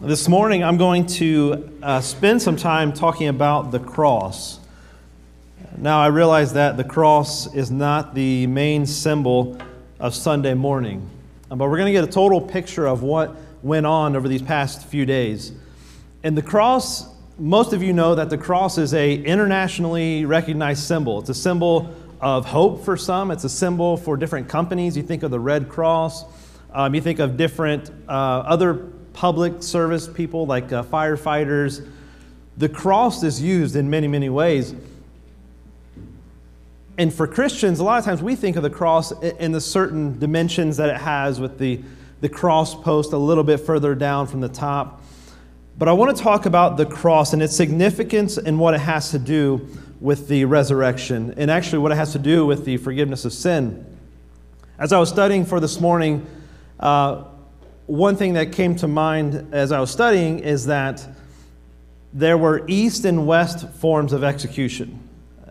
This 0.00 0.28
morning, 0.28 0.64
I'm 0.64 0.78
going 0.78 1.06
to 1.06 1.78
uh, 1.80 2.00
spend 2.00 2.42
some 2.42 2.56
time 2.56 2.92
talking 2.92 3.28
about 3.28 3.70
the 3.70 3.78
cross. 3.78 4.58
Now, 5.76 6.00
I 6.00 6.08
realize 6.08 6.54
that 6.54 6.76
the 6.76 6.82
cross 6.82 7.54
is 7.54 7.70
not 7.70 8.12
the 8.12 8.48
main 8.48 8.84
symbol 8.84 9.58
of 10.00 10.12
Sunday 10.14 10.54
morning, 10.54 11.08
but 11.48 11.58
we're 11.58 11.76
going 11.76 11.86
to 11.86 11.92
get 11.92 12.02
a 12.02 12.10
total 12.10 12.40
picture 12.40 12.86
of 12.86 13.04
what 13.04 13.36
went 13.62 13.86
on 13.86 14.16
over 14.16 14.26
these 14.26 14.42
past 14.42 14.86
few 14.86 15.06
days. 15.06 15.52
And 16.24 16.36
the 16.36 16.42
cross, 16.42 17.06
most 17.38 17.72
of 17.72 17.80
you 17.80 17.92
know 17.92 18.16
that 18.16 18.28
the 18.28 18.38
cross 18.38 18.78
is 18.78 18.94
a 18.94 19.14
internationally 19.14 20.24
recognized 20.24 20.82
symbol. 20.82 21.20
It's 21.20 21.28
a 21.28 21.34
symbol 21.34 21.94
of 22.20 22.44
hope 22.44 22.84
for 22.84 22.96
some. 22.96 23.30
It's 23.30 23.44
a 23.44 23.48
symbol 23.48 23.96
for 23.96 24.16
different 24.16 24.48
companies. 24.48 24.96
You 24.96 25.04
think 25.04 25.22
of 25.22 25.30
the 25.30 25.40
Red 25.40 25.68
Cross. 25.68 26.24
Um, 26.72 26.94
you 26.94 27.00
think 27.00 27.20
of 27.20 27.36
different 27.36 27.88
uh, 28.08 28.10
other 28.10 28.90
public 29.12 29.62
service 29.62 30.08
people 30.08 30.46
like 30.46 30.72
uh, 30.72 30.82
firefighters. 30.82 31.88
The 32.56 32.68
cross 32.68 33.22
is 33.22 33.40
used 33.40 33.76
in 33.76 33.88
many, 33.88 34.08
many 34.08 34.28
ways. 34.28 34.74
And 36.98 37.12
for 37.12 37.26
Christians, 37.26 37.80
a 37.80 37.84
lot 37.84 37.98
of 37.98 38.04
times 38.04 38.22
we 38.22 38.36
think 38.36 38.56
of 38.56 38.62
the 38.62 38.70
cross 38.70 39.12
in 39.22 39.52
the 39.52 39.60
certain 39.60 40.18
dimensions 40.18 40.76
that 40.76 40.90
it 40.90 40.98
has 40.98 41.40
with 41.40 41.58
the, 41.58 41.80
the 42.20 42.28
cross 42.28 42.74
post 42.74 43.12
a 43.12 43.18
little 43.18 43.44
bit 43.44 43.58
further 43.58 43.94
down 43.94 44.26
from 44.26 44.40
the 44.40 44.48
top. 44.48 45.02
But 45.78 45.88
I 45.88 45.92
want 45.92 46.14
to 46.14 46.22
talk 46.22 46.44
about 46.44 46.76
the 46.76 46.84
cross 46.84 47.32
and 47.32 47.42
its 47.42 47.56
significance 47.56 48.36
and 48.36 48.58
what 48.58 48.74
it 48.74 48.80
has 48.80 49.10
to 49.12 49.18
do 49.18 49.66
with 50.00 50.28
the 50.28 50.44
resurrection, 50.44 51.32
and 51.36 51.50
actually 51.50 51.78
what 51.78 51.92
it 51.92 51.94
has 51.94 52.12
to 52.12 52.18
do 52.18 52.44
with 52.44 52.64
the 52.64 52.76
forgiveness 52.76 53.24
of 53.24 53.32
sin. 53.32 53.86
As 54.78 54.92
I 54.92 54.98
was 54.98 55.08
studying 55.08 55.46
for 55.46 55.60
this 55.60 55.80
morning, 55.80 56.26
uh, 56.80 57.24
one 57.92 58.16
thing 58.16 58.32
that 58.32 58.52
came 58.52 58.74
to 58.74 58.88
mind 58.88 59.52
as 59.52 59.70
I 59.70 59.78
was 59.78 59.90
studying 59.90 60.38
is 60.38 60.64
that 60.64 61.06
there 62.14 62.38
were 62.38 62.64
east 62.66 63.04
and 63.04 63.26
west 63.26 63.68
forms 63.68 64.14
of 64.14 64.24
execution. 64.24 64.98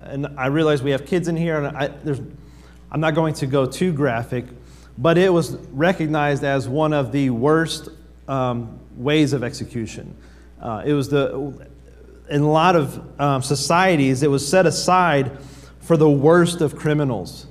And 0.02 0.25
I 0.39 0.47
realize 0.47 0.81
we 0.81 0.89
have 0.89 1.05
kids 1.05 1.27
in 1.27 1.38
here, 1.38 1.63
and 1.63 1.77
I, 1.77 1.91
I'm 2.91 2.99
not 2.99 3.13
going 3.13 3.35
to 3.35 3.45
go 3.45 3.67
too 3.67 3.93
graphic, 3.93 4.45
but 4.97 5.19
it 5.19 5.31
was 5.31 5.51
recognized 5.71 6.43
as 6.43 6.67
one 6.67 6.93
of 6.93 7.11
the 7.11 7.29
worst 7.29 7.89
um, 8.27 8.79
ways 8.97 9.33
of 9.33 9.44
execution. 9.44 10.16
Uh, 10.59 10.81
it 10.83 10.94
was 10.94 11.09
the, 11.09 11.69
in 12.27 12.41
a 12.41 12.51
lot 12.51 12.75
of 12.75 13.21
um, 13.21 13.44
societies, 13.44 14.23
it 14.23 14.31
was 14.31 14.47
set 14.49 14.66
aside 14.66 15.38
for 15.79 15.95
the 15.95 16.09
worst 16.09 16.61
of 16.61 16.75
criminals. 16.75 17.45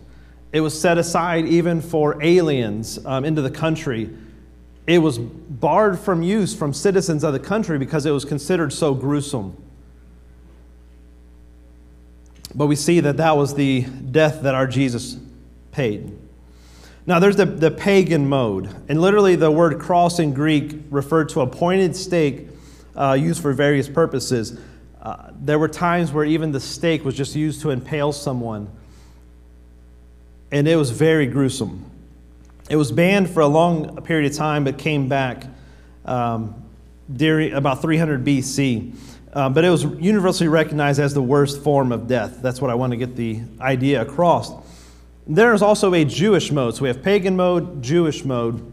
It 0.52 0.62
was 0.62 0.78
set 0.78 0.98
aside 0.98 1.46
even 1.46 1.80
for 1.80 2.20
aliens 2.24 2.98
um, 3.06 3.24
into 3.24 3.40
the 3.40 3.52
country 3.52 4.10
it 4.86 4.98
was 4.98 5.18
barred 5.18 5.98
from 5.98 6.22
use 6.22 6.54
from 6.54 6.72
citizens 6.72 7.22
of 7.22 7.32
the 7.32 7.38
country 7.38 7.78
because 7.78 8.06
it 8.06 8.10
was 8.10 8.24
considered 8.24 8.72
so 8.72 8.94
gruesome. 8.94 9.56
But 12.54 12.66
we 12.66 12.76
see 12.76 13.00
that 13.00 13.16
that 13.18 13.36
was 13.36 13.54
the 13.54 13.82
death 13.82 14.42
that 14.42 14.54
our 14.54 14.66
Jesus 14.66 15.16
paid. 15.70 16.16
Now, 17.06 17.18
there's 17.18 17.36
the, 17.36 17.46
the 17.46 17.70
pagan 17.70 18.28
mode. 18.28 18.68
And 18.88 19.00
literally, 19.00 19.36
the 19.36 19.50
word 19.50 19.78
cross 19.78 20.18
in 20.18 20.34
Greek 20.34 20.76
referred 20.90 21.28
to 21.30 21.40
a 21.40 21.46
pointed 21.46 21.96
stake 21.96 22.48
uh, 22.96 23.16
used 23.18 23.40
for 23.40 23.52
various 23.52 23.88
purposes. 23.88 24.60
Uh, 25.00 25.30
there 25.40 25.58
were 25.58 25.68
times 25.68 26.12
where 26.12 26.24
even 26.24 26.52
the 26.52 26.60
stake 26.60 27.04
was 27.04 27.16
just 27.16 27.34
used 27.34 27.62
to 27.62 27.70
impale 27.70 28.12
someone. 28.12 28.68
And 30.52 30.68
it 30.68 30.76
was 30.76 30.90
very 30.90 31.26
gruesome. 31.26 31.89
It 32.70 32.76
was 32.76 32.92
banned 32.92 33.28
for 33.28 33.40
a 33.40 33.48
long 33.48 34.00
period 34.02 34.30
of 34.30 34.38
time, 34.38 34.62
but 34.62 34.78
came 34.78 35.08
back 35.08 35.44
um, 36.04 36.54
during 37.12 37.52
about 37.52 37.82
300 37.82 38.24
BC. 38.24 38.94
Uh, 39.32 39.48
but 39.48 39.64
it 39.64 39.70
was 39.70 39.82
universally 39.82 40.46
recognized 40.46 41.00
as 41.00 41.12
the 41.12 41.22
worst 41.22 41.64
form 41.64 41.90
of 41.90 42.06
death. 42.06 42.40
That's 42.40 42.60
what 42.60 42.70
I 42.70 42.76
want 42.76 42.92
to 42.92 42.96
get 42.96 43.16
the 43.16 43.40
idea 43.60 44.00
across. 44.00 44.52
There 45.26 45.52
is 45.52 45.62
also 45.62 45.92
a 45.94 46.04
Jewish 46.04 46.52
mode. 46.52 46.76
So 46.76 46.82
we 46.82 46.88
have 46.88 47.02
pagan 47.02 47.34
mode, 47.34 47.82
Jewish 47.82 48.24
mode. 48.24 48.72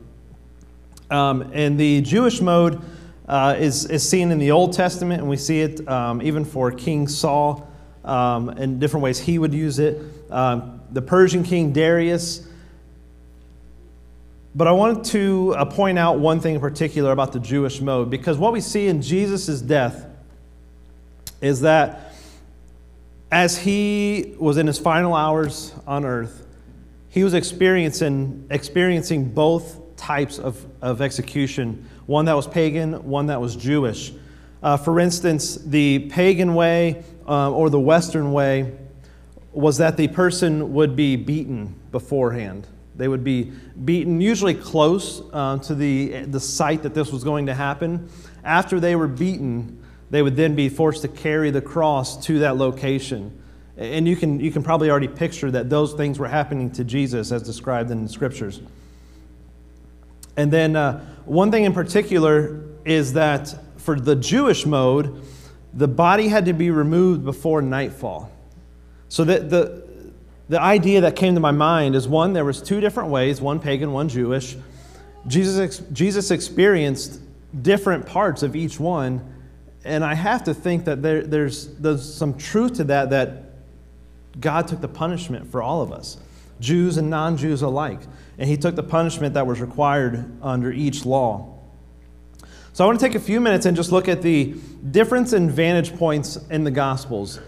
Um, 1.10 1.50
and 1.52 1.80
the 1.80 2.02
Jewish 2.02 2.40
mode 2.40 2.80
uh, 3.28 3.56
is, 3.58 3.86
is 3.86 4.08
seen 4.08 4.30
in 4.30 4.38
the 4.38 4.52
Old 4.52 4.74
Testament, 4.74 5.22
and 5.22 5.30
we 5.30 5.38
see 5.38 5.62
it 5.62 5.88
um, 5.88 6.22
even 6.22 6.46
for 6.46 6.72
King 6.72 7.08
Saul 7.08 7.68
um, 8.06 8.50
in 8.52 8.78
different 8.78 9.04
ways 9.04 9.18
he 9.18 9.40
would 9.40 9.56
use 9.56 9.80
it. 9.80 10.04
Um, 10.30 10.82
the 10.92 11.02
Persian 11.02 11.44
king 11.44 11.74
Darius 11.74 12.47
but 14.56 14.68
I 14.68 14.72
want 14.72 15.06
to 15.08 15.54
uh, 15.58 15.66
point 15.66 16.00
out 16.00 16.20
one 16.20 16.40
thing 16.40 16.56
in 16.56 16.62
particular 16.62 17.12
about 17.12 17.32
the 17.32 17.40
Jewish 17.40 17.82
mode, 17.82 18.10
because 18.10 18.38
what 18.38 18.54
we 18.54 18.62
see 18.62 18.88
in 18.88 19.02
Jesus' 19.02 19.62
death 19.62 20.06
is 21.42 21.62
that 21.62 22.14
as 23.32 23.58
he 23.58 24.36
was 24.40 24.58
in 24.58 24.68
his 24.68 24.80
final 24.80 25.14
hours 25.14 25.74
on 25.86 26.06
earth, 26.06 26.46
he 27.10 27.24
was 27.24 27.34
experiencing, 27.34 28.48
experiencing 28.50 29.26
both 29.26 29.96
types 29.96 30.40
of, 30.40 30.66
of 30.82 31.02
execution 31.02 31.88
one 32.06 32.26
that 32.26 32.36
was 32.36 32.48
pagan, 32.48 32.94
one 33.04 33.28
that 33.28 33.42
was 33.42 33.56
Jewish. 33.56 34.14
Uh, 34.64 34.78
for 34.78 35.00
instance, 35.00 35.56
the 35.56 36.08
pagan 36.10 36.56
way 36.56 37.04
uh, 37.28 37.52
or 37.52 37.70
the 37.70 37.80
Western 37.80 38.32
way 38.32 38.74
was 39.52 39.78
that 39.78 39.98
the 39.98 40.08
person 40.08 40.74
would 40.74 40.96
be 40.96 41.16
beaten 41.16 41.76
beforehand. 41.92 42.66
They 42.98 43.08
would 43.08 43.24
be 43.24 43.52
beaten, 43.86 44.20
usually 44.20 44.56
close 44.56 45.22
uh, 45.32 45.60
to 45.60 45.76
the, 45.76 46.26
the 46.26 46.40
site 46.40 46.84
that 46.84 46.94
this 46.94 47.12
was 47.12 47.24
going 47.24 47.46
to 47.46 47.54
happen. 47.54 48.10
After 48.44 48.80
they 48.80 48.96
were 48.96 49.08
beaten, 49.08 49.84
they 50.10 50.22
would 50.22 50.36
then 50.36 50.56
be 50.56 50.68
forced 50.68 51.04
to 51.04 51.08
carry 51.08 51.52
the 51.52 51.62
cross 51.62 52.26
to 52.26 52.40
that 52.40 52.58
location. 52.58 53.40
And 53.78 54.08
you 54.08 54.16
can, 54.16 54.40
you 54.40 54.52
can 54.52 54.64
probably 54.64 54.90
already 54.90 55.08
picture 55.08 55.52
that 55.52 55.70
those 55.70 55.94
things 55.94 56.18
were 56.18 56.28
happening 56.28 56.72
to 56.72 56.84
Jesus 56.84 57.32
as 57.32 57.44
described 57.44 57.92
in 57.92 58.04
the 58.04 58.10
scriptures. 58.10 58.62
And 60.36 60.52
then, 60.52 60.76
uh, 60.76 61.06
one 61.26 61.52
thing 61.52 61.66
in 61.66 61.74
particular 61.74 62.64
is 62.86 63.14
that 63.14 63.54
for 63.78 64.00
the 64.00 64.16
Jewish 64.16 64.66
mode, 64.66 65.22
the 65.74 65.88
body 65.88 66.28
had 66.28 66.46
to 66.46 66.54
be 66.54 66.72
removed 66.72 67.24
before 67.24 67.62
nightfall. 67.62 68.32
So 69.10 69.24
that 69.26 69.50
the, 69.50 69.87
the 70.50 70.62
idea 70.62 71.02
that 71.02 71.16
came 71.16 71.34
to 71.36 71.40
my 71.40 71.52
mind 71.52 71.96
is 71.96 72.08
one, 72.08 72.34
there 72.34 72.46
was 72.46 72.62
two 72.62 72.80
different 72.80 73.10
ways, 73.10 73.42
one 73.42 73.60
pagan, 73.60 73.92
one 73.92 74.08
Jewish. 74.08 74.56
Jesus, 75.28 75.80
Jesus 75.92 76.32
experienced 76.32 77.20
different 77.62 78.06
parts 78.06 78.44
of 78.44 78.56
each 78.56 78.80
one, 78.80 79.34
and 79.84 80.04
I 80.04 80.14
have 80.14 80.46
to 80.46 80.54
think 80.54 80.86
that 80.86 81.02
there, 81.02 81.24
there's, 81.24 81.68
there's 81.78 82.14
some 82.14 82.38
truth 82.38 82.76
to 82.76 82.86
that, 82.86 83.10
that 83.10 83.44
God 84.40 84.68
took 84.68 84.80
the 84.80 84.88
punishment 84.88 85.52
for 85.52 85.62
all 85.62 85.82
of 85.82 85.92
us, 85.92 86.18
Jews 86.60 86.98
and 86.98 87.10
non 87.10 87.38
Jews 87.38 87.62
alike. 87.62 88.00
And 88.38 88.50
he 88.50 88.56
took 88.56 88.76
the 88.76 88.84
punishment 88.84 89.34
that 89.34 89.48
was 89.48 89.60
required 89.60 90.32
under 90.42 90.72
each 90.72 91.06
law. 91.06 91.58
So 92.74 92.84
I 92.84 92.88
want 92.88 93.00
to 93.00 93.06
take 93.06 93.16
a 93.16 93.20
few 93.20 93.42
minutes 93.42 93.66
and 93.66 93.76
just 93.76 93.92
look 93.92 94.08
at 94.08 94.22
the 94.22 94.56
difference 94.92 95.34
in 95.34 95.50
vantage 95.50 95.96
points 95.98 96.38
in 96.52 96.64
the 96.64 96.70
Gospels 96.72 97.40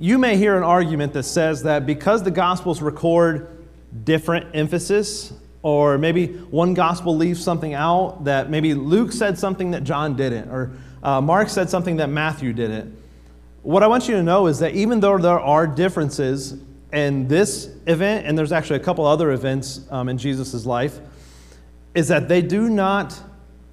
you 0.00 0.16
may 0.16 0.38
hear 0.38 0.56
an 0.56 0.62
argument 0.62 1.12
that 1.12 1.24
says 1.24 1.64
that 1.64 1.84
because 1.84 2.22
the 2.22 2.30
Gospels 2.30 2.80
record 2.80 3.66
different 4.04 4.46
emphasis, 4.56 5.30
or 5.62 5.98
maybe 5.98 6.28
one 6.28 6.72
Gospel 6.72 7.14
leaves 7.14 7.44
something 7.44 7.74
out, 7.74 8.24
that 8.24 8.48
maybe 8.48 8.72
Luke 8.72 9.12
said 9.12 9.38
something 9.38 9.72
that 9.72 9.84
John 9.84 10.16
didn't, 10.16 10.48
or 10.48 10.72
uh, 11.02 11.20
Mark 11.20 11.50
said 11.50 11.68
something 11.68 11.96
that 11.96 12.08
Matthew 12.08 12.54
didn't. 12.54 12.96
What 13.62 13.82
I 13.82 13.88
want 13.88 14.08
you 14.08 14.14
to 14.14 14.22
know 14.22 14.46
is 14.46 14.58
that 14.60 14.72
even 14.74 15.00
though 15.00 15.18
there 15.18 15.38
are 15.38 15.66
differences 15.66 16.56
in 16.94 17.28
this 17.28 17.68
event, 17.86 18.26
and 18.26 18.38
there's 18.38 18.52
actually 18.52 18.76
a 18.76 18.82
couple 18.82 19.04
other 19.04 19.32
events 19.32 19.82
um, 19.90 20.08
in 20.08 20.16
Jesus' 20.16 20.64
life, 20.64 20.98
is 21.94 22.08
that 22.08 22.26
they 22.26 22.40
do 22.40 22.70
not 22.70 23.20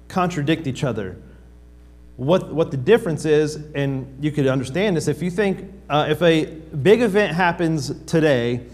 contradict 0.08 0.66
each 0.66 0.84
other. 0.84 1.16
What, 2.18 2.52
what 2.52 2.72
the 2.72 2.76
difference 2.76 3.24
is, 3.24 3.54
and 3.76 4.18
you 4.20 4.32
could 4.32 4.48
understand 4.48 4.96
this, 4.96 5.06
if 5.06 5.22
you 5.22 5.30
think 5.30 5.72
uh, 5.88 6.08
if 6.10 6.20
a 6.20 6.46
big 6.46 7.00
event 7.00 7.32
happens 7.32 7.92
today, 8.06 8.66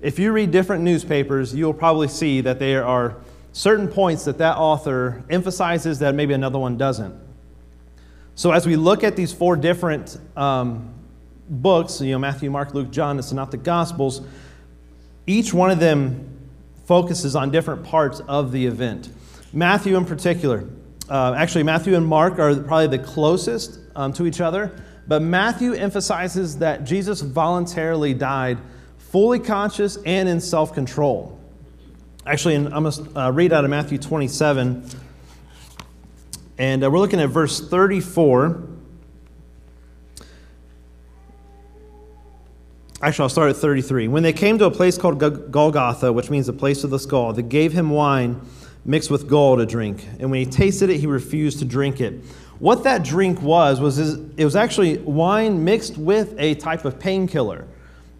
if 0.00 0.18
you 0.18 0.32
read 0.32 0.50
different 0.50 0.82
newspapers, 0.82 1.54
you'll 1.54 1.74
probably 1.74 2.08
see 2.08 2.40
that 2.40 2.58
there 2.58 2.84
are 2.84 3.18
certain 3.52 3.86
points 3.86 4.24
that 4.24 4.38
that 4.38 4.56
author 4.56 5.22
emphasizes 5.30 6.00
that 6.00 6.16
maybe 6.16 6.34
another 6.34 6.58
one 6.58 6.76
doesn't. 6.76 7.14
So 8.34 8.50
as 8.50 8.66
we 8.66 8.74
look 8.74 9.04
at 9.04 9.14
these 9.14 9.32
four 9.32 9.54
different 9.54 10.18
um, 10.36 10.92
books, 11.48 12.00
you 12.00 12.10
know, 12.10 12.18
Matthew, 12.18 12.50
Mark, 12.50 12.74
Luke, 12.74 12.90
John, 12.90 13.16
the 13.16 13.22
Synoptic 13.22 13.62
Gospels, 13.62 14.22
each 15.28 15.54
one 15.54 15.70
of 15.70 15.78
them 15.78 16.28
focuses 16.86 17.36
on 17.36 17.52
different 17.52 17.84
parts 17.84 18.18
of 18.26 18.50
the 18.50 18.66
event. 18.66 19.08
Matthew, 19.52 19.96
in 19.96 20.04
particular, 20.04 20.64
uh, 21.12 21.34
actually, 21.36 21.62
Matthew 21.62 21.94
and 21.94 22.06
Mark 22.06 22.38
are 22.38 22.54
probably 22.54 22.96
the 22.96 23.04
closest 23.04 23.80
um, 23.94 24.14
to 24.14 24.24
each 24.24 24.40
other. 24.40 24.74
But 25.06 25.20
Matthew 25.20 25.74
emphasizes 25.74 26.56
that 26.60 26.84
Jesus 26.84 27.20
voluntarily 27.20 28.14
died 28.14 28.56
fully 28.96 29.38
conscious 29.38 29.98
and 30.06 30.26
in 30.26 30.40
self 30.40 30.72
control. 30.72 31.38
Actually, 32.24 32.54
I'm 32.54 32.84
going 32.84 32.92
to 32.92 33.20
uh, 33.20 33.30
read 33.30 33.52
out 33.52 33.62
of 33.62 33.68
Matthew 33.68 33.98
27. 33.98 34.88
And 36.56 36.82
uh, 36.82 36.90
we're 36.90 36.98
looking 36.98 37.20
at 37.20 37.28
verse 37.28 37.60
34. 37.60 38.68
Actually, 43.02 43.22
I'll 43.22 43.28
start 43.28 43.50
at 43.50 43.56
33. 43.56 44.08
When 44.08 44.22
they 44.22 44.32
came 44.32 44.56
to 44.56 44.64
a 44.64 44.70
place 44.70 44.96
called 44.96 45.18
Golgotha, 45.18 46.10
which 46.10 46.30
means 46.30 46.46
the 46.46 46.54
place 46.54 46.84
of 46.84 46.90
the 46.90 46.98
skull, 46.98 47.34
they 47.34 47.42
gave 47.42 47.74
him 47.74 47.90
wine 47.90 48.40
mixed 48.84 49.10
with 49.10 49.28
gall 49.28 49.56
to 49.56 49.66
drink. 49.66 50.06
And 50.18 50.30
when 50.30 50.40
he 50.40 50.46
tasted 50.46 50.90
it, 50.90 50.98
he 50.98 51.06
refused 51.06 51.58
to 51.60 51.64
drink 51.64 52.00
it. 52.00 52.24
What 52.58 52.84
that 52.84 53.02
drink 53.02 53.42
was, 53.42 53.80
was 53.80 53.98
it 53.98 54.44
was 54.44 54.56
actually 54.56 54.98
wine 54.98 55.64
mixed 55.64 55.98
with 55.98 56.34
a 56.38 56.54
type 56.54 56.84
of 56.84 56.98
painkiller. 56.98 57.66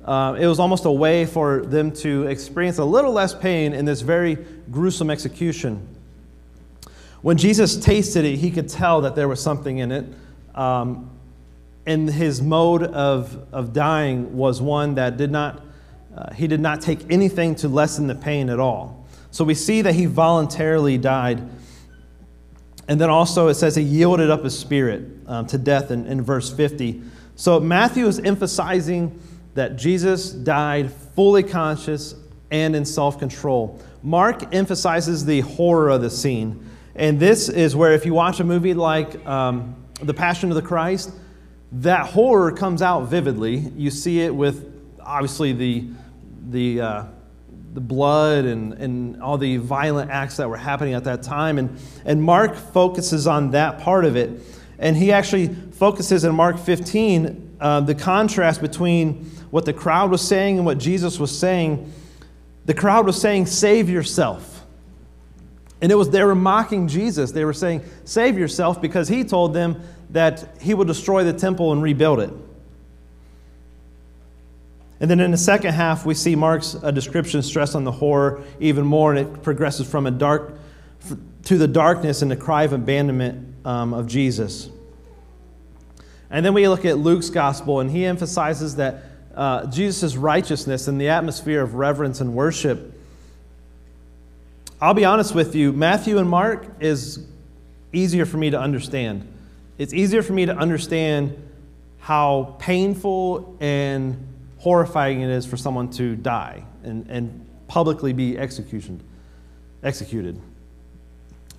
Uh, 0.04 0.36
it 0.38 0.46
was 0.48 0.58
almost 0.58 0.84
a 0.84 0.90
way 0.90 1.26
for 1.26 1.64
them 1.64 1.92
to 1.92 2.26
experience 2.26 2.78
a 2.78 2.84
little 2.84 3.12
less 3.12 3.34
pain 3.34 3.72
in 3.72 3.84
this 3.84 4.00
very 4.00 4.36
gruesome 4.70 5.10
execution. 5.10 5.86
When 7.22 7.36
Jesus 7.36 7.76
tasted 7.76 8.24
it, 8.24 8.36
he 8.38 8.50
could 8.50 8.68
tell 8.68 9.02
that 9.02 9.14
there 9.14 9.28
was 9.28 9.40
something 9.40 9.78
in 9.78 9.92
it. 9.92 10.06
Um, 10.56 11.08
and 11.86 12.10
his 12.10 12.42
mode 12.42 12.82
of, 12.82 13.46
of 13.52 13.72
dying 13.72 14.36
was 14.36 14.60
one 14.60 14.96
that 14.96 15.16
did 15.16 15.30
not, 15.30 15.62
uh, 16.16 16.32
he 16.34 16.48
did 16.48 16.60
not 16.60 16.80
take 16.80 16.98
anything 17.10 17.54
to 17.56 17.68
lessen 17.68 18.08
the 18.08 18.14
pain 18.14 18.50
at 18.50 18.58
all. 18.58 19.01
So 19.32 19.44
we 19.44 19.54
see 19.54 19.82
that 19.82 19.94
he 19.94 20.06
voluntarily 20.06 20.98
died. 20.98 21.42
And 22.86 23.00
then 23.00 23.10
also 23.10 23.48
it 23.48 23.54
says 23.54 23.74
he 23.74 23.82
yielded 23.82 24.30
up 24.30 24.44
his 24.44 24.56
spirit 24.56 25.02
um, 25.26 25.46
to 25.46 25.58
death 25.58 25.90
in, 25.90 26.06
in 26.06 26.22
verse 26.22 26.52
50. 26.52 27.02
So 27.34 27.58
Matthew 27.58 28.06
is 28.06 28.18
emphasizing 28.20 29.18
that 29.54 29.76
Jesus 29.76 30.30
died 30.30 30.92
fully 30.92 31.42
conscious 31.42 32.14
and 32.50 32.76
in 32.76 32.84
self 32.84 33.18
control. 33.18 33.80
Mark 34.02 34.54
emphasizes 34.54 35.24
the 35.24 35.40
horror 35.40 35.88
of 35.88 36.02
the 36.02 36.10
scene. 36.10 36.68
And 36.94 37.18
this 37.18 37.48
is 37.48 37.74
where, 37.74 37.92
if 37.92 38.04
you 38.04 38.12
watch 38.12 38.40
a 38.40 38.44
movie 38.44 38.74
like 38.74 39.24
um, 39.26 39.74
The 40.02 40.12
Passion 40.12 40.50
of 40.50 40.56
the 40.56 40.62
Christ, 40.62 41.10
that 41.72 42.04
horror 42.06 42.52
comes 42.52 42.82
out 42.82 43.08
vividly. 43.08 43.56
You 43.56 43.90
see 43.90 44.20
it 44.20 44.34
with 44.34 44.70
obviously 45.00 45.54
the, 45.54 45.88
the, 46.50 46.80
uh, 46.82 47.04
the 47.72 47.80
blood 47.80 48.44
and, 48.44 48.74
and 48.74 49.22
all 49.22 49.38
the 49.38 49.56
violent 49.56 50.10
acts 50.10 50.36
that 50.36 50.48
were 50.48 50.56
happening 50.56 50.94
at 50.94 51.04
that 51.04 51.22
time. 51.22 51.58
And, 51.58 51.78
and 52.04 52.22
Mark 52.22 52.54
focuses 52.54 53.26
on 53.26 53.52
that 53.52 53.78
part 53.78 54.04
of 54.04 54.16
it. 54.16 54.40
And 54.78 54.96
he 54.96 55.12
actually 55.12 55.48
focuses 55.48 56.24
in 56.24 56.34
Mark 56.34 56.58
15 56.58 57.56
uh, 57.60 57.80
the 57.80 57.94
contrast 57.94 58.60
between 58.60 59.24
what 59.50 59.64
the 59.64 59.72
crowd 59.72 60.10
was 60.10 60.26
saying 60.26 60.56
and 60.56 60.66
what 60.66 60.78
Jesus 60.78 61.18
was 61.18 61.36
saying. 61.36 61.92
The 62.66 62.74
crowd 62.74 63.06
was 63.06 63.20
saying, 63.20 63.46
Save 63.46 63.88
yourself. 63.88 64.64
And 65.80 65.90
it 65.90 65.94
was 65.94 66.10
they 66.10 66.22
were 66.22 66.34
mocking 66.34 66.88
Jesus. 66.88 67.32
They 67.32 67.44
were 67.44 67.52
saying, 67.52 67.82
Save 68.04 68.38
yourself, 68.38 68.80
because 68.82 69.08
he 69.08 69.24
told 69.24 69.54
them 69.54 69.82
that 70.10 70.56
he 70.60 70.74
would 70.74 70.88
destroy 70.88 71.24
the 71.24 71.32
temple 71.32 71.72
and 71.72 71.82
rebuild 71.82 72.20
it. 72.20 72.30
And 75.02 75.10
then 75.10 75.20
in 75.20 75.30
the 75.30 75.36
second 75.36 75.74
half, 75.74 76.06
we 76.06 76.14
see 76.14 76.34
Mark's 76.34 76.74
uh, 76.82 76.90
description 76.90 77.42
stress 77.42 77.74
on 77.74 77.84
the 77.84 77.92
horror 77.92 78.42
even 78.58 78.86
more, 78.86 79.12
and 79.12 79.18
it 79.18 79.42
progresses 79.42 79.86
from 79.86 80.06
a 80.06 80.10
dark 80.10 80.58
to 81.44 81.58
the 81.58 81.68
darkness 81.68 82.22
and 82.22 82.30
the 82.30 82.36
cry 82.36 82.62
of 82.62 82.72
abandonment 82.72 83.54
um, 83.66 83.92
of 83.92 84.06
Jesus. 84.06 84.70
And 86.30 86.46
then 86.46 86.54
we 86.54 86.66
look 86.66 86.86
at 86.86 86.96
Luke's 86.96 87.28
gospel, 87.28 87.80
and 87.80 87.90
he 87.90 88.06
emphasizes 88.06 88.76
that 88.76 89.02
uh, 89.34 89.66
Jesus' 89.66 90.16
righteousness 90.16 90.88
and 90.88 90.98
the 90.98 91.10
atmosphere 91.10 91.60
of 91.60 91.74
reverence 91.74 92.22
and 92.22 92.32
worship 92.34 92.92
I'll 94.82 94.94
be 94.94 95.04
honest 95.04 95.32
with 95.32 95.54
you, 95.54 95.72
Matthew 95.72 96.18
and 96.18 96.28
Mark 96.28 96.66
is 96.80 97.24
easier 97.92 98.26
for 98.26 98.36
me 98.36 98.50
to 98.50 98.58
understand. 98.58 99.32
It's 99.78 99.94
easier 99.94 100.22
for 100.22 100.32
me 100.32 100.46
to 100.46 100.56
understand 100.56 101.40
how 102.00 102.56
painful 102.58 103.56
and 103.60 104.31
horrifying 104.62 105.22
it 105.22 105.28
is 105.28 105.44
for 105.44 105.56
someone 105.56 105.90
to 105.90 106.14
die 106.14 106.62
and, 106.84 107.04
and 107.10 107.44
publicly 107.66 108.12
be 108.12 108.38
executed. 108.38 110.40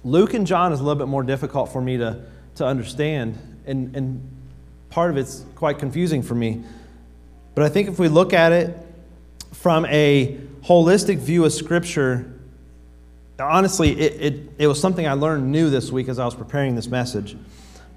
Luke 0.06 0.34
and 0.34 0.48
John 0.48 0.72
is 0.72 0.80
a 0.80 0.84
little 0.84 0.98
bit 0.98 1.10
more 1.10 1.22
difficult 1.22 1.74
for 1.74 1.82
me 1.82 1.98
to, 1.98 2.24
to 2.56 2.66
understand, 2.66 3.38
and, 3.66 3.94
and 3.94 4.26
part 4.90 5.12
of 5.12 5.18
it's 5.18 5.44
quite 5.56 5.80
confusing 5.80 6.24
for 6.24 6.34
me. 6.34 6.64
But 7.56 7.66
I 7.66 7.70
think 7.70 7.90
if 7.90 8.00
we 8.00 8.08
look 8.08 8.32
at 8.32 8.54
it 8.54 8.78
from 9.52 9.86
a 9.88 10.40
holistic 10.62 11.18
view 11.18 11.44
of 11.44 11.52
Scripture, 11.52 12.40
honestly, 13.38 14.00
it, 14.00 14.34
it, 14.34 14.50
it 14.60 14.68
was 14.68 14.80
something 14.80 15.06
I 15.06 15.14
learned 15.14 15.52
new 15.52 15.70
this 15.70 15.92
week 15.92 16.08
as 16.08 16.20
I 16.20 16.26
was 16.26 16.36
preparing 16.36 16.78
this 16.78 16.88
message. 16.88 17.36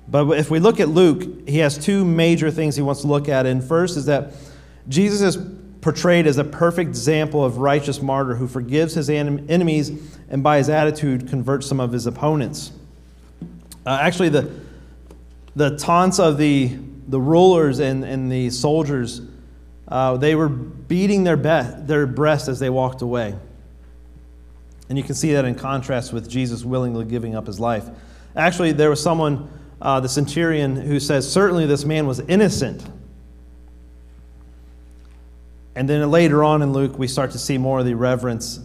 But 0.08 0.28
if 0.32 0.50
we 0.50 0.58
look 0.58 0.80
at 0.80 0.88
Luke, 0.88 1.48
he 1.48 1.58
has 1.58 1.78
two 1.78 2.04
major 2.04 2.50
things 2.50 2.74
he 2.74 2.82
wants 2.82 3.02
to 3.02 3.06
look 3.06 3.28
at. 3.28 3.46
And 3.46 3.62
first 3.62 3.96
is 3.96 4.06
that 4.06 4.32
Jesus 4.88 5.20
is 5.20 5.42
portrayed 5.80 6.26
as 6.26 6.38
a 6.38 6.44
perfect 6.44 6.88
example 6.88 7.44
of 7.44 7.58
righteous 7.58 8.02
martyr 8.02 8.34
who 8.34 8.48
forgives 8.48 8.94
his 8.94 9.08
enemies 9.08 9.90
and 10.28 10.42
by 10.42 10.58
his 10.58 10.68
attitude 10.68 11.28
converts 11.28 11.66
some 11.66 11.80
of 11.80 11.92
his 11.92 12.06
opponents. 12.06 12.72
Uh, 13.86 13.98
actually, 14.00 14.28
the, 14.28 14.50
the 15.54 15.76
taunts 15.76 16.18
of 16.18 16.38
the, 16.38 16.76
the 17.06 17.20
rulers 17.20 17.78
and, 17.78 18.04
and 18.04 18.30
the 18.30 18.50
soldiers, 18.50 19.20
uh, 19.86 20.16
they 20.16 20.34
were 20.34 20.48
beating 20.48 21.22
their, 21.22 21.36
be- 21.36 21.84
their 21.86 22.06
breast 22.06 22.48
as 22.48 22.58
they 22.58 22.70
walked 22.70 23.02
away. 23.02 23.36
And 24.88 24.98
you 24.98 25.04
can 25.04 25.14
see 25.14 25.32
that 25.32 25.44
in 25.44 25.54
contrast 25.54 26.12
with 26.12 26.28
Jesus 26.28 26.64
willingly 26.64 27.04
giving 27.04 27.34
up 27.34 27.46
his 27.46 27.60
life. 27.60 27.88
Actually, 28.34 28.72
there 28.72 28.90
was 28.90 29.00
someone, 29.00 29.48
uh, 29.80 30.00
the 30.00 30.08
centurion, 30.08 30.76
who 30.76 31.00
says, 31.00 31.30
Certainly 31.30 31.66
this 31.66 31.84
man 31.84 32.06
was 32.06 32.20
innocent. 32.20 32.84
And 35.76 35.86
then 35.86 36.10
later 36.10 36.42
on 36.42 36.62
in 36.62 36.72
Luke, 36.72 36.98
we 36.98 37.06
start 37.06 37.32
to 37.32 37.38
see 37.38 37.58
more 37.58 37.80
of 37.80 37.84
the 37.84 37.94
reverence 37.94 38.60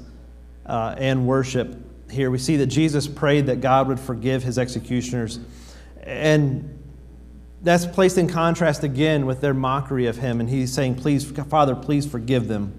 uh, 0.65 0.95
and 0.97 1.27
worship 1.27 1.77
here. 2.09 2.31
We 2.31 2.37
see 2.37 2.55
that 2.55 2.67
Jesus 2.67 3.05
prayed 3.05 3.47
that 3.47 3.59
God 3.59 3.89
would 3.89 3.99
forgive 3.99 4.43
his 4.43 4.57
executioners. 4.57 5.37
And 6.03 6.79
that's 7.61 7.85
placed 7.85 8.17
in 8.17 8.29
contrast 8.29 8.85
again 8.85 9.25
with 9.25 9.41
their 9.41 9.53
mockery 9.53 10.05
of 10.05 10.17
him. 10.17 10.39
And 10.39 10.49
he's 10.49 10.71
saying, 10.71 10.95
Please, 10.95 11.29
Father, 11.29 11.75
please 11.75 12.07
forgive 12.07 12.47
them. 12.47 12.73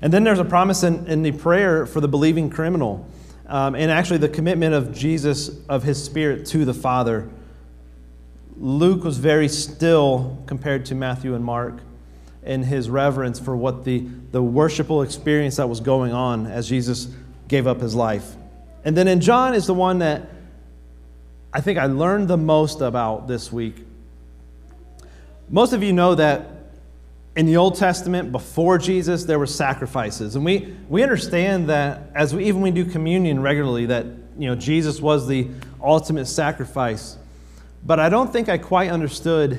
And 0.00 0.12
then 0.12 0.24
there's 0.24 0.40
a 0.40 0.44
promise 0.44 0.82
in, 0.82 1.06
in 1.06 1.22
the 1.22 1.30
prayer 1.30 1.86
for 1.86 2.00
the 2.00 2.08
believing 2.08 2.50
criminal, 2.50 3.08
um, 3.46 3.76
and 3.76 3.88
actually 3.88 4.18
the 4.18 4.28
commitment 4.28 4.74
of 4.74 4.92
Jesus, 4.92 5.64
of 5.68 5.84
his 5.84 6.02
spirit 6.02 6.44
to 6.46 6.64
the 6.64 6.74
Father. 6.74 7.30
Luke 8.56 9.04
was 9.04 9.18
very 9.18 9.46
still 9.48 10.42
compared 10.46 10.84
to 10.86 10.96
Matthew 10.96 11.36
and 11.36 11.44
Mark 11.44 11.82
in 12.44 12.62
his 12.62 12.90
reverence 12.90 13.38
for 13.38 13.56
what 13.56 13.84
the, 13.84 14.06
the 14.32 14.42
worshipful 14.42 15.02
experience 15.02 15.56
that 15.56 15.68
was 15.68 15.80
going 15.80 16.12
on 16.12 16.46
as 16.46 16.68
Jesus 16.68 17.08
gave 17.48 17.66
up 17.66 17.80
his 17.80 17.94
life. 17.94 18.34
And 18.84 18.96
then 18.96 19.06
in 19.06 19.20
John 19.20 19.54
is 19.54 19.66
the 19.66 19.74
one 19.74 19.98
that 20.00 20.28
I 21.52 21.60
think 21.60 21.78
I 21.78 21.86
learned 21.86 22.28
the 22.28 22.36
most 22.36 22.80
about 22.80 23.28
this 23.28 23.52
week. 23.52 23.76
Most 25.48 25.72
of 25.72 25.82
you 25.82 25.92
know 25.92 26.14
that 26.14 26.48
in 27.36 27.46
the 27.46 27.56
Old 27.56 27.76
Testament, 27.76 28.32
before 28.32 28.78
Jesus, 28.78 29.24
there 29.24 29.38
were 29.38 29.46
sacrifices. 29.46 30.34
And 30.34 30.44
we, 30.44 30.74
we 30.88 31.02
understand 31.02 31.68
that 31.68 32.10
as 32.14 32.34
we 32.34 32.44
even 32.46 32.60
we 32.60 32.70
do 32.70 32.84
communion 32.84 33.40
regularly, 33.40 33.86
that 33.86 34.06
you 34.38 34.48
know, 34.48 34.54
Jesus 34.54 35.00
was 35.00 35.28
the 35.28 35.48
ultimate 35.82 36.26
sacrifice. 36.26 37.16
But 37.84 38.00
I 38.00 38.08
don't 38.08 38.32
think 38.32 38.48
I 38.48 38.58
quite 38.58 38.90
understood 38.90 39.58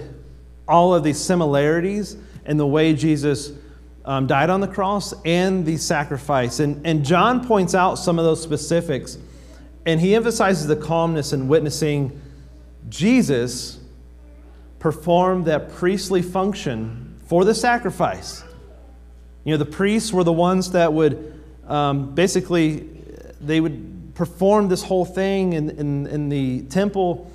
all 0.68 0.94
of 0.94 1.04
the 1.04 1.14
similarities 1.14 2.16
in 2.46 2.58
the 2.58 2.68
way 2.68 2.94
Jesus 2.94 3.52
um, 4.06 4.28
died 4.28 4.50
on 4.50 4.62
the 4.62 4.68
cross 4.68 5.14
and 5.26 5.66
the 5.66 5.78
sacrifice. 5.78 6.60
And, 6.60 6.86
and 6.86 7.06
John 7.06 7.46
points 7.46 7.74
out 7.74 7.96
some 7.96 8.20
of 8.20 8.26
those 8.26 8.42
specifics, 8.42 9.18
and 9.86 10.00
he 10.00 10.16
emphasizes 10.16 10.68
the 10.68 10.76
calmness 10.76 11.34
in 11.34 11.48
witnessing 11.48 12.20
Jesus 12.90 13.80
perform 14.80 15.46
that 15.46 15.72
priestly 15.74 16.22
function 16.22 17.16
for 17.28 17.46
the 17.46 17.56
sacrifice. 17.56 18.44
You 19.46 19.54
know, 19.54 19.58
the 19.58 19.66
priests 19.66 20.12
were 20.12 20.24
the 20.24 20.34
ones 20.34 20.72
that 20.72 20.92
would 20.92 21.42
um, 21.68 22.14
basically, 22.14 22.90
they 23.40 23.62
would 23.62 24.14
perform 24.16 24.68
this 24.68 24.84
whole 24.84 25.06
thing 25.06 25.54
in, 25.54 25.70
in, 25.72 26.08
in 26.08 26.30
the 26.30 26.62
temple. 26.64 27.32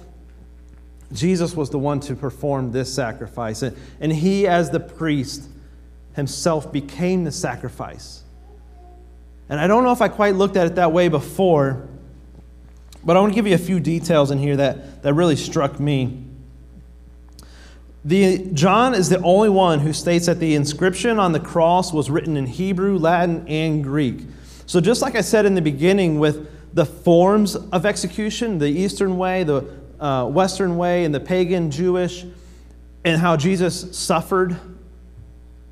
Jesus 1.13 1.57
was 1.57 1.71
the 1.71 1.79
one 1.79 2.01
to 2.01 2.15
perform 2.15 2.73
this 2.73 2.93
sacrifice. 2.93 3.63
And, 3.63 3.77
and 4.01 4.13
he, 4.13 4.47
as 4.47 4.71
the 4.71 4.81
priest, 4.81 5.49
himself 6.15 6.71
became 6.73 7.25
the 7.25 7.33
sacrifice. 7.33 8.23
And 9.49 9.59
I 9.59 9.67
don't 9.67 9.85
know 9.85 9.93
if 9.93 10.03
I 10.03 10.09
quite 10.09 10.35
looked 10.35 10.57
at 10.57 10.67
it 10.67 10.75
that 10.75 10.93
way 10.93 11.09
before, 11.09 11.89
but 13.05 13.17
I 13.17 13.21
want 13.21 13.33
to 13.33 13.35
give 13.35 13.47
you 13.47 13.55
a 13.55 13.59
few 13.59 13.81
details 13.81 14.31
in 14.31 14.39
here 14.39 14.57
that, 14.57 15.03
that 15.03 15.15
really 15.15 15.37
struck 15.37 15.81
me. 15.81 16.25
The, 18.05 18.51
John 18.53 18.95
is 18.95 19.09
the 19.09 19.21
only 19.23 19.49
one 19.49 19.81
who 19.81 19.93
states 19.93 20.27
that 20.27 20.39
the 20.39 20.55
inscription 20.55 21.19
on 21.19 21.33
the 21.33 21.41
cross 21.41 21.93
was 21.93 22.11
written 22.11 22.37
in 22.37 22.47
Hebrew, 22.47 22.99
Latin, 22.99 23.47
and 23.49 23.83
Greek. 23.83 24.21
So, 24.67 24.81
just 24.81 25.03
like 25.03 25.15
I 25.15 25.21
said 25.21 25.47
in 25.47 25.55
the 25.55 25.63
beginning 25.63 26.19
with 26.19 26.75
the 26.75 26.85
forms 26.85 27.57
of 27.57 27.87
execution, 27.87 28.59
the 28.59 28.69
Eastern 28.69 29.17
way, 29.19 29.43
the 29.43 29.65
uh, 30.01 30.27
Western 30.27 30.77
way, 30.77 31.05
and 31.05 31.15
the 31.15 31.21
pagan 31.21 31.71
Jewish, 31.71 32.25
and 33.05 33.21
how 33.21 33.37
Jesus 33.37 33.97
suffered 33.97 34.57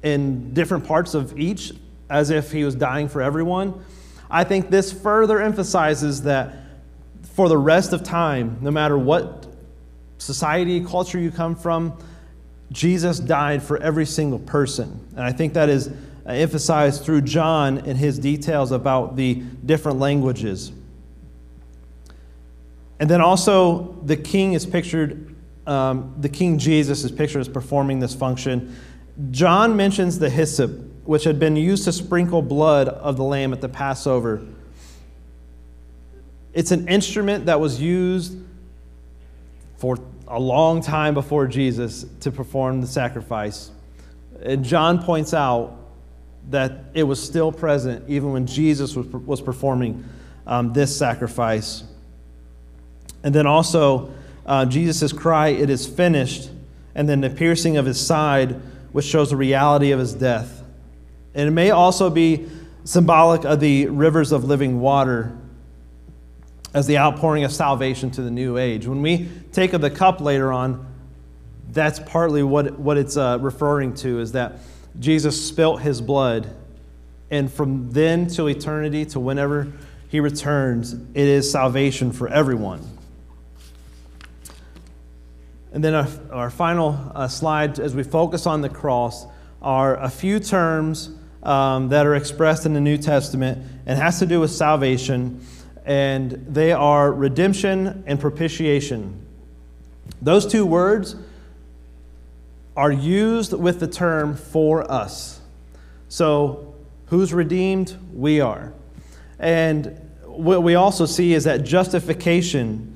in 0.03 0.55
different 0.55 0.87
parts 0.87 1.15
of 1.15 1.39
each 1.39 1.73
as 2.09 2.31
if 2.31 2.53
he 2.53 2.65
was 2.65 2.75
dying 2.75 3.09
for 3.09 3.21
everyone. 3.21 3.85
I 4.31 4.45
think 4.45 4.71
this 4.71 4.93
further 4.93 5.41
emphasizes 5.41 6.23
that 6.23 6.55
for 7.35 7.49
the 7.49 7.59
rest 7.59 7.93
of 7.93 8.03
time, 8.03 8.59
no 8.61 8.71
matter 8.71 8.97
what 8.97 9.47
society, 10.19 10.85
culture 10.85 11.19
you 11.19 11.31
come 11.31 11.55
from, 11.55 11.99
Jesus 12.73 13.19
died 13.19 13.63
for 13.63 13.79
every 13.79 14.07
single 14.07 14.39
person. 14.39 15.07
And 15.13 15.21
I 15.21 15.33
think 15.33 15.55
that 15.55 15.69
is 15.69 15.91
emphasized 16.25 17.05
through 17.05 17.23
John 17.23 17.79
in 17.79 17.97
his 17.97 18.19
details 18.19 18.73
about 18.73 19.17
the 19.17 19.35
different 19.65 19.99
languages. 19.99 20.73
And 22.99 23.11
then 23.11 23.21
also, 23.21 23.99
the 24.05 24.17
king 24.17 24.55
is 24.55 24.65
pictured, 24.65 25.35
um, 25.67 26.15
the 26.19 26.29
king 26.29 26.59
Jesus 26.59 27.05
is 27.05 27.13
pictured 27.13 27.41
as 27.41 27.49
performing 27.49 28.01
this 28.01 28.15
function. 28.15 28.75
John 29.31 29.77
mentions 29.77 30.19
the 30.19 30.31
hyssop, 30.31 30.71
which 31.05 31.25
had 31.25 31.39
been 31.39 31.57
used 31.57 31.85
to 31.85 31.93
sprinkle 31.93 32.43
blood 32.43 32.89
of 32.89 33.17
the 33.17 33.25
lamb 33.25 33.53
at 33.53 33.61
the 33.61 33.69
Passover. 33.69 34.43
It's 36.53 36.71
an 36.71 36.89
instrument 36.89 37.47
that 37.47 37.61
was 37.61 37.81
used 37.81 38.39
for 39.77 39.99
a 40.29 40.41
long 40.41 40.81
time 40.81 41.15
before 41.15 41.47
Jesus 41.47 42.07
to 42.21 42.31
perform 42.31 42.81
the 42.81 42.87
sacrifice. 42.87 43.71
And 44.43 44.65
John 44.65 45.03
points 45.03 45.35
out 45.35 45.79
that 46.51 46.73
it 46.95 47.03
was 47.03 47.23
still 47.23 47.53
present 47.53 48.09
even 48.09 48.33
when 48.33 48.47
Jesus 48.47 48.97
was, 48.97 49.07
was 49.07 49.41
performing 49.41 50.05
um, 50.47 50.73
this 50.73 50.97
sacrifice. 50.97 51.85
And 53.27 53.35
then 53.35 53.45
also, 53.45 54.15
uh, 54.47 54.67
Jesus' 54.67 55.13
cry, 55.13 55.49
It 55.49 55.69
is 55.69 55.85
finished, 55.85 56.49
and 56.95 57.09
then 57.09 57.23
the 57.23 57.29
piercing 57.29 57.77
of 57.77 57.85
his 57.85 58.01
side, 58.01 58.53
which 58.93 59.05
shows 59.05 59.31
the 59.31 59.37
reality 59.37 59.91
of 59.91 59.99
his 59.99 60.15
death. 60.15 60.63
And 61.35 61.49
it 61.49 61.51
may 61.51 61.73
also 61.73 62.09
be 62.09 62.47
symbolic 62.85 63.45
of 63.45 63.59
the 63.59 63.87
rivers 63.87 64.31
of 64.31 64.45
living 64.45 64.81
water 64.81 65.37
as 66.73 66.87
the 66.87 66.99
outpouring 66.99 67.43
of 67.43 67.53
salvation 67.53 68.13
to 68.13 68.23
the 68.23 68.31
new 68.31 68.59
age. 68.59 68.87
When 68.87 69.03
we 69.03 69.29
take 69.51 69.73
of 69.73 69.81
the 69.81 69.91
cup 69.91 70.21
later 70.21 70.53
on, 70.53 70.87
that's 71.73 71.99
partly 71.99 72.45
what, 72.45 72.79
what 72.79 72.97
it's 72.97 73.17
uh, 73.17 73.39
referring 73.41 73.95
to 73.95 74.21
is 74.21 74.31
that 74.33 74.61
Jesus 75.01 75.49
spilt 75.49 75.81
his 75.83 76.01
blood. 76.01 76.47
And 77.29 77.53
from 77.53 77.91
then 77.91 78.29
till 78.29 78.49
eternity, 78.49 79.05
to 79.07 79.19
whenever 79.19 79.73
he 80.11 80.21
returns, 80.21 80.93
it 80.93 81.17
is 81.17 81.51
salvation 81.51 82.13
for 82.13 82.29
everyone. 82.29 82.93
And 85.73 85.83
then 85.83 85.95
our, 85.95 86.09
our 86.31 86.51
final 86.51 86.99
uh, 87.15 87.29
slide, 87.29 87.79
as 87.79 87.95
we 87.95 88.03
focus 88.03 88.47
on 88.47 88.61
the 88.61 88.69
cross, 88.69 89.27
are 89.61 89.97
a 89.97 90.09
few 90.09 90.39
terms 90.39 91.11
um, 91.43 91.89
that 91.91 92.07
are 92.07 92.15
expressed 92.15 92.67
in 92.67 92.75
the 92.75 92.81
New 92.81 92.99
Testament 92.99 93.65
and 93.87 93.99
has 93.99 94.19
to 94.19 94.27
do 94.27 94.41
with 94.41 94.51
salvation, 94.51 95.45
and 95.85 96.33
they 96.49 96.73
are 96.73 97.13
redemption 97.13 98.05
and 98.07 98.19
propitiation. 98.19 99.25
Those 100.21 100.47
two 100.47 100.67
words 100.67 101.17
are 102.77 102.93
used 102.93 103.53
with 103.53 103.81
the 103.81 103.87
term 103.87 104.37
for 104.37 104.91
us. 104.91 105.41
So, 106.09 106.75
who's 107.07 107.33
redeemed? 107.33 107.97
We 108.13 108.41
are. 108.41 108.73
And 109.39 110.01
what 110.25 110.63
we 110.63 110.75
also 110.75 111.07
see 111.07 111.33
is 111.33 111.45
that 111.45 111.65
justification 111.65 112.96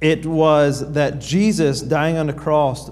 it 0.00 0.24
was 0.24 0.92
that 0.92 1.20
Jesus 1.20 1.80
dying 1.80 2.16
on 2.16 2.26
the 2.26 2.32
cross 2.32 2.90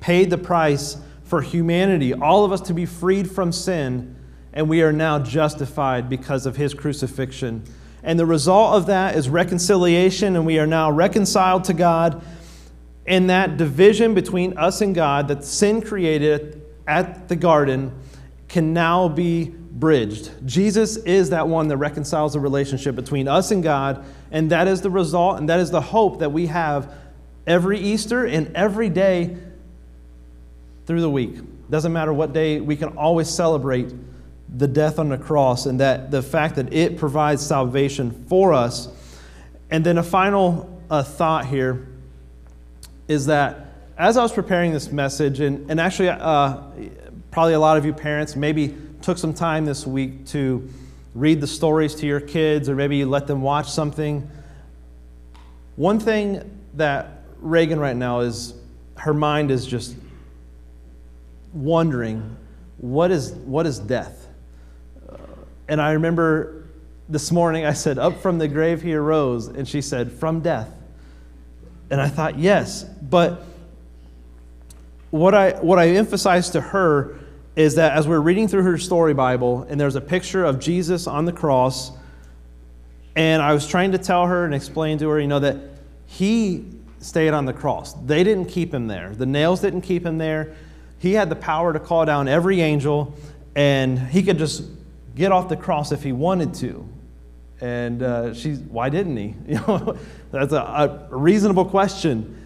paid 0.00 0.30
the 0.30 0.38
price 0.38 0.96
for 1.22 1.42
humanity, 1.42 2.14
all 2.14 2.44
of 2.44 2.52
us 2.52 2.60
to 2.62 2.74
be 2.74 2.86
freed 2.86 3.30
from 3.30 3.52
sin, 3.52 4.16
and 4.52 4.68
we 4.68 4.82
are 4.82 4.92
now 4.92 5.18
justified 5.18 6.08
because 6.08 6.46
of 6.46 6.56
his 6.56 6.72
crucifixion. 6.72 7.64
And 8.02 8.18
the 8.18 8.26
result 8.26 8.74
of 8.74 8.86
that 8.86 9.16
is 9.16 9.28
reconciliation, 9.28 10.36
and 10.36 10.46
we 10.46 10.58
are 10.60 10.66
now 10.66 10.90
reconciled 10.90 11.64
to 11.64 11.74
God. 11.74 12.24
And 13.06 13.28
that 13.30 13.56
division 13.56 14.14
between 14.14 14.56
us 14.56 14.80
and 14.80 14.94
God 14.94 15.28
that 15.28 15.44
sin 15.44 15.82
created 15.82 16.62
at 16.86 17.28
the 17.28 17.36
garden 17.36 17.92
can 18.48 18.72
now 18.72 19.08
be 19.08 19.55
bridged. 19.78 20.30
Jesus 20.46 20.96
is 20.96 21.30
that 21.30 21.48
one 21.48 21.68
that 21.68 21.76
reconciles 21.76 22.32
the 22.32 22.40
relationship 22.40 22.96
between 22.96 23.28
us 23.28 23.50
and 23.50 23.62
God, 23.62 24.04
and 24.30 24.50
that 24.50 24.68
is 24.68 24.80
the 24.80 24.90
result, 24.90 25.38
and 25.38 25.48
that 25.48 25.60
is 25.60 25.70
the 25.70 25.80
hope 25.80 26.20
that 26.20 26.32
we 26.32 26.46
have 26.46 26.92
every 27.46 27.78
Easter 27.78 28.24
and 28.24 28.54
every 28.56 28.88
day 28.88 29.36
through 30.86 31.00
the 31.00 31.10
week. 31.10 31.38
Doesn't 31.68 31.92
matter 31.92 32.12
what 32.12 32.32
day, 32.32 32.60
we 32.60 32.76
can 32.76 32.96
always 32.96 33.28
celebrate 33.28 33.92
the 34.56 34.68
death 34.68 34.98
on 34.98 35.08
the 35.08 35.18
cross 35.18 35.66
and 35.66 35.80
that 35.80 36.10
the 36.10 36.22
fact 36.22 36.56
that 36.56 36.72
it 36.72 36.96
provides 36.96 37.44
salvation 37.44 38.24
for 38.28 38.52
us. 38.52 38.88
And 39.70 39.84
then 39.84 39.98
a 39.98 40.02
final 40.02 40.80
uh, 40.88 41.02
thought 41.02 41.46
here 41.46 41.88
is 43.08 43.26
that 43.26 43.66
as 43.98 44.16
I 44.16 44.22
was 44.22 44.32
preparing 44.32 44.72
this 44.72 44.92
message, 44.92 45.40
and, 45.40 45.70
and 45.70 45.80
actually, 45.80 46.10
uh, 46.10 46.60
probably 47.30 47.54
a 47.54 47.60
lot 47.60 47.76
of 47.76 47.84
you 47.84 47.92
parents, 47.92 48.36
maybe 48.36 48.74
took 49.06 49.18
some 49.18 49.32
time 49.32 49.64
this 49.64 49.86
week 49.86 50.26
to 50.26 50.68
read 51.14 51.40
the 51.40 51.46
stories 51.46 51.94
to 51.94 52.06
your 52.08 52.18
kids, 52.18 52.68
or 52.68 52.74
maybe 52.74 52.96
you 52.96 53.06
let 53.06 53.28
them 53.28 53.40
watch 53.40 53.70
something. 53.70 54.28
One 55.76 56.00
thing 56.00 56.60
that 56.74 57.22
Reagan 57.38 57.78
right 57.78 57.94
now 57.94 58.18
is, 58.18 58.54
her 58.96 59.14
mind 59.14 59.52
is 59.52 59.64
just 59.64 59.94
wondering 61.52 62.36
what 62.78 63.12
is, 63.12 63.30
what 63.30 63.64
is 63.64 63.78
death? 63.78 64.26
Uh, 65.08 65.18
and 65.68 65.80
I 65.80 65.92
remember 65.92 66.64
this 67.08 67.30
morning 67.30 67.64
I 67.64 67.74
said, 67.74 67.98
Up 68.00 68.20
from 68.20 68.38
the 68.38 68.48
grave 68.48 68.82
he 68.82 68.92
arose. 68.92 69.46
And 69.46 69.68
she 69.68 69.82
said, 69.82 70.10
From 70.10 70.40
death. 70.40 70.68
And 71.90 72.00
I 72.00 72.08
thought, 72.08 72.40
Yes. 72.40 72.82
But 72.82 73.44
what 75.10 75.32
I, 75.32 75.52
what 75.60 75.78
I 75.78 75.90
emphasized 75.90 76.54
to 76.54 76.60
her 76.60 77.20
is 77.56 77.76
that 77.76 77.92
as 77.92 78.06
we're 78.06 78.20
reading 78.20 78.46
through 78.46 78.62
her 78.62 78.76
story 78.76 79.14
Bible, 79.14 79.66
and 79.68 79.80
there's 79.80 79.96
a 79.96 80.00
picture 80.00 80.44
of 80.44 80.60
Jesus 80.60 81.06
on 81.06 81.24
the 81.24 81.32
cross, 81.32 81.90
and 83.16 83.42
I 83.42 83.54
was 83.54 83.66
trying 83.66 83.92
to 83.92 83.98
tell 83.98 84.26
her 84.26 84.44
and 84.44 84.54
explain 84.54 84.98
to 84.98 85.08
her, 85.08 85.18
you 85.18 85.26
know, 85.26 85.40
that 85.40 85.56
he 86.04 86.66
stayed 87.00 87.30
on 87.30 87.46
the 87.46 87.54
cross. 87.54 87.94
They 87.94 88.22
didn't 88.22 88.46
keep 88.46 88.72
him 88.72 88.86
there, 88.86 89.14
the 89.14 89.26
nails 89.26 89.60
didn't 89.60 89.80
keep 89.82 90.04
him 90.04 90.18
there. 90.18 90.54
He 90.98 91.12
had 91.12 91.28
the 91.28 91.36
power 91.36 91.72
to 91.72 91.80
call 91.80 92.04
down 92.04 92.28
every 92.28 92.60
angel, 92.60 93.14
and 93.54 93.98
he 93.98 94.22
could 94.22 94.38
just 94.38 94.64
get 95.14 95.32
off 95.32 95.48
the 95.48 95.56
cross 95.56 95.92
if 95.92 96.02
he 96.02 96.12
wanted 96.12 96.54
to. 96.54 96.86
And 97.60 98.02
uh, 98.02 98.34
she's, 98.34 98.58
why 98.58 98.90
didn't 98.90 99.16
he? 99.16 99.34
You 99.48 99.54
know, 99.66 99.98
that's 100.30 100.52
a, 100.52 101.08
a 101.10 101.16
reasonable 101.16 101.64
question. 101.64 102.45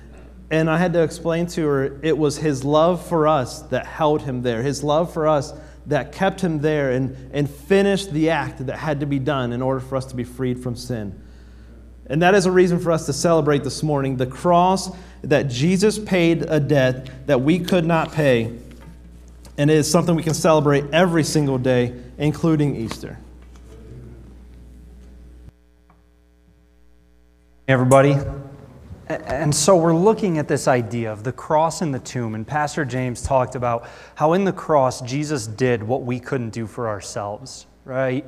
And 0.50 0.68
I 0.68 0.78
had 0.78 0.92
to 0.94 1.02
explain 1.02 1.46
to 1.48 1.66
her 1.66 2.00
it 2.02 2.18
was 2.18 2.38
his 2.38 2.64
love 2.64 3.06
for 3.06 3.28
us 3.28 3.62
that 3.62 3.86
held 3.86 4.22
him 4.22 4.42
there, 4.42 4.62
his 4.62 4.82
love 4.82 5.12
for 5.12 5.28
us 5.28 5.52
that 5.86 6.12
kept 6.12 6.40
him 6.40 6.60
there 6.60 6.90
and, 6.90 7.16
and 7.32 7.48
finished 7.48 8.12
the 8.12 8.30
act 8.30 8.66
that 8.66 8.76
had 8.76 9.00
to 9.00 9.06
be 9.06 9.18
done 9.18 9.52
in 9.52 9.62
order 9.62 9.80
for 9.80 9.96
us 9.96 10.06
to 10.06 10.16
be 10.16 10.24
freed 10.24 10.60
from 10.62 10.76
sin. 10.76 11.18
And 12.06 12.22
that 12.22 12.34
is 12.34 12.46
a 12.46 12.50
reason 12.50 12.80
for 12.80 12.90
us 12.90 13.06
to 13.06 13.12
celebrate 13.12 13.62
this 13.62 13.82
morning 13.84 14.16
the 14.16 14.26
cross 14.26 14.90
that 15.22 15.48
Jesus 15.48 15.98
paid 15.98 16.42
a 16.42 16.58
debt 16.58 17.26
that 17.26 17.40
we 17.40 17.60
could 17.60 17.84
not 17.84 18.12
pay. 18.12 18.58
And 19.56 19.70
it 19.70 19.76
is 19.76 19.88
something 19.88 20.16
we 20.16 20.22
can 20.22 20.34
celebrate 20.34 20.84
every 20.92 21.22
single 21.22 21.58
day, 21.58 21.94
including 22.18 22.74
Easter. 22.74 23.18
Everybody, 27.68 28.16
and 29.10 29.54
so 29.54 29.76
we're 29.76 29.94
looking 29.94 30.38
at 30.38 30.46
this 30.46 30.68
idea 30.68 31.12
of 31.12 31.24
the 31.24 31.32
cross 31.32 31.82
and 31.82 31.92
the 31.92 31.98
tomb, 31.98 32.34
and 32.34 32.46
Pastor 32.46 32.84
James 32.84 33.22
talked 33.22 33.56
about 33.56 33.88
how 34.14 34.34
in 34.34 34.44
the 34.44 34.52
cross 34.52 35.00
Jesus 35.00 35.46
did 35.46 35.82
what 35.82 36.02
we 36.02 36.20
couldn't 36.20 36.50
do 36.50 36.66
for 36.66 36.88
ourselves, 36.88 37.66
right? 37.84 38.24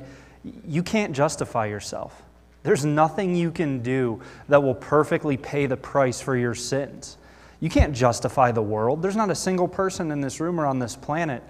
You 0.67 0.83
can't 0.83 1.13
justify 1.15 1.67
yourself. 1.67 2.21
There's 2.63 2.83
nothing 2.83 3.35
you 3.35 3.51
can 3.51 3.81
do 3.81 4.21
that 4.49 4.61
will 4.61 4.75
perfectly 4.75 5.37
pay 5.37 5.67
the 5.67 5.77
price 5.77 6.19
for 6.19 6.35
your 6.35 6.55
sins. 6.55 7.17
You 7.59 7.69
can't 7.69 7.93
justify 7.93 8.51
the 8.51 8.61
world. 8.61 9.01
There's 9.01 9.15
not 9.15 9.29
a 9.29 9.35
single 9.35 9.69
person 9.69 10.11
in 10.11 10.19
this 10.19 10.41
room 10.41 10.59
or 10.59 10.65
on 10.65 10.79
this 10.79 10.95
planet 10.97 11.43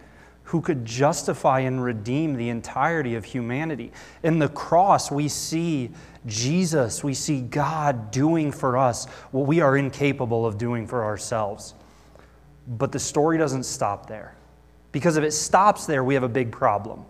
who 0.45 0.61
could 0.61 0.85
justify 0.85 1.61
and 1.61 1.83
redeem 1.83 2.35
the 2.35 2.49
entirety 2.49 3.15
of 3.15 3.25
humanity. 3.25 3.91
In 4.23 4.39
the 4.39 4.49
cross, 4.49 5.09
we 5.09 5.27
see 5.27 5.91
Jesus, 6.25 7.03
we 7.03 7.13
see 7.13 7.41
God 7.41 8.11
doing 8.11 8.51
for 8.51 8.77
us 8.77 9.05
what 9.31 9.47
we 9.47 9.61
are 9.61 9.77
incapable 9.77 10.45
of 10.45 10.57
doing 10.57 10.85
for 10.87 11.03
ourselves. 11.03 11.73
But 12.67 12.91
the 12.91 12.99
story 12.99 13.37
doesn't 13.37 13.63
stop 13.63 14.07
there. 14.07 14.35
Because 14.91 15.17
if 15.17 15.23
it 15.23 15.31
stops 15.31 15.85
there, 15.85 16.03
we 16.03 16.13
have 16.13 16.23
a 16.23 16.29
big 16.29 16.51
problem. 16.51 17.03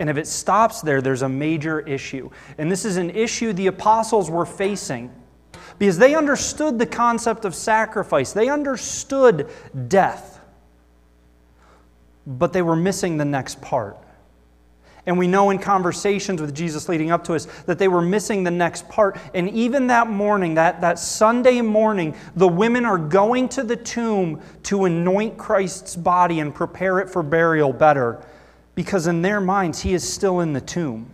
And 0.00 0.08
if 0.08 0.16
it 0.16 0.26
stops 0.26 0.80
there, 0.80 1.02
there's 1.02 1.22
a 1.22 1.28
major 1.28 1.80
issue. 1.80 2.30
And 2.56 2.70
this 2.70 2.84
is 2.84 2.96
an 2.96 3.10
issue 3.10 3.52
the 3.52 3.66
apostles 3.66 4.30
were 4.30 4.46
facing 4.46 5.12
because 5.78 5.98
they 5.98 6.14
understood 6.14 6.78
the 6.78 6.86
concept 6.86 7.44
of 7.44 7.54
sacrifice, 7.54 8.32
they 8.32 8.48
understood 8.48 9.48
death, 9.88 10.37
but 12.28 12.52
they 12.52 12.62
were 12.62 12.76
missing 12.76 13.16
the 13.16 13.24
next 13.24 13.60
part. 13.60 13.96
And 15.06 15.16
we 15.16 15.26
know 15.26 15.48
in 15.48 15.58
conversations 15.58 16.38
with 16.38 16.54
Jesus 16.54 16.86
leading 16.86 17.10
up 17.10 17.24
to 17.24 17.34
us 17.34 17.46
that 17.64 17.78
they 17.78 17.88
were 17.88 18.02
missing 18.02 18.44
the 18.44 18.50
next 18.50 18.86
part. 18.90 19.16
And 19.32 19.48
even 19.48 19.86
that 19.86 20.10
morning, 20.10 20.54
that, 20.54 20.82
that 20.82 20.98
Sunday 20.98 21.62
morning, 21.62 22.14
the 22.36 22.46
women 22.46 22.84
are 22.84 22.98
going 22.98 23.48
to 23.50 23.62
the 23.62 23.76
tomb 23.76 24.42
to 24.64 24.84
anoint 24.84 25.38
Christ's 25.38 25.96
body 25.96 26.40
and 26.40 26.54
prepare 26.54 26.98
it 27.00 27.08
for 27.08 27.22
burial 27.22 27.72
better 27.72 28.22
because 28.74 29.06
in 29.06 29.22
their 29.22 29.40
minds, 29.40 29.80
he 29.80 29.94
is 29.94 30.06
still 30.06 30.40
in 30.40 30.52
the 30.52 30.60
tomb. 30.60 31.10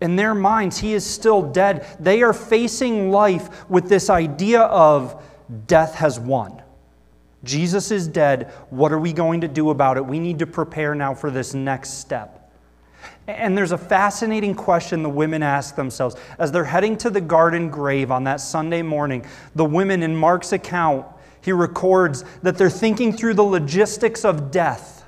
In 0.00 0.16
their 0.16 0.34
minds, 0.34 0.78
he 0.78 0.94
is 0.94 1.04
still 1.04 1.42
dead. 1.42 1.86
They 2.00 2.22
are 2.22 2.32
facing 2.32 3.10
life 3.10 3.68
with 3.68 3.90
this 3.90 4.08
idea 4.08 4.62
of 4.62 5.22
death 5.66 5.96
has 5.96 6.18
won. 6.18 6.61
Jesus 7.44 7.90
is 7.90 8.06
dead. 8.06 8.52
What 8.70 8.92
are 8.92 8.98
we 8.98 9.12
going 9.12 9.40
to 9.40 9.48
do 9.48 9.70
about 9.70 9.96
it? 9.96 10.06
We 10.06 10.18
need 10.18 10.38
to 10.40 10.46
prepare 10.46 10.94
now 10.94 11.14
for 11.14 11.30
this 11.30 11.54
next 11.54 11.98
step. 11.98 12.38
And 13.26 13.56
there's 13.56 13.72
a 13.72 13.78
fascinating 13.78 14.54
question 14.54 15.02
the 15.02 15.08
women 15.08 15.42
ask 15.42 15.76
themselves 15.76 16.16
as 16.38 16.50
they're 16.50 16.64
heading 16.64 16.96
to 16.98 17.10
the 17.10 17.20
garden 17.20 17.70
grave 17.70 18.10
on 18.10 18.24
that 18.24 18.40
Sunday 18.40 18.82
morning. 18.82 19.24
The 19.54 19.64
women 19.64 20.02
in 20.02 20.16
Mark's 20.16 20.52
account, 20.52 21.06
he 21.40 21.52
records 21.52 22.24
that 22.42 22.58
they're 22.58 22.70
thinking 22.70 23.12
through 23.12 23.34
the 23.34 23.42
logistics 23.42 24.24
of 24.24 24.50
death. 24.50 25.01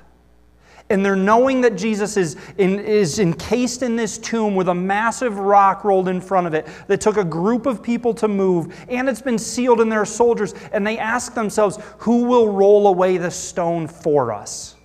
And 0.89 1.03
they're 1.03 1.15
knowing 1.15 1.61
that 1.61 1.75
Jesus 1.75 2.15
is, 2.15 2.37
in, 2.57 2.79
is 2.79 3.17
encased 3.17 3.81
in 3.81 3.95
this 3.95 4.19
tomb 4.19 4.55
with 4.55 4.69
a 4.69 4.75
massive 4.75 5.39
rock 5.39 5.83
rolled 5.83 6.07
in 6.07 6.21
front 6.21 6.45
of 6.45 6.53
it 6.53 6.67
that 6.87 7.01
took 7.01 7.17
a 7.17 7.23
group 7.23 7.65
of 7.65 7.81
people 7.81 8.13
to 8.13 8.27
move, 8.27 8.75
and 8.87 9.09
it's 9.09 9.21
been 9.21 9.39
sealed 9.39 9.81
in 9.81 9.89
their 9.89 10.05
soldiers. 10.05 10.53
And 10.71 10.85
they 10.85 10.99
ask 10.99 11.33
themselves, 11.33 11.79
who 11.97 12.25
will 12.25 12.49
roll 12.49 12.87
away 12.87 13.17
the 13.17 13.31
stone 13.31 13.87
for 13.87 14.31
us? 14.31 14.75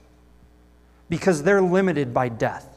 Because 1.11 1.43
they're 1.43 1.61
limited 1.61 2.15
by 2.15 2.31
death 2.31 2.71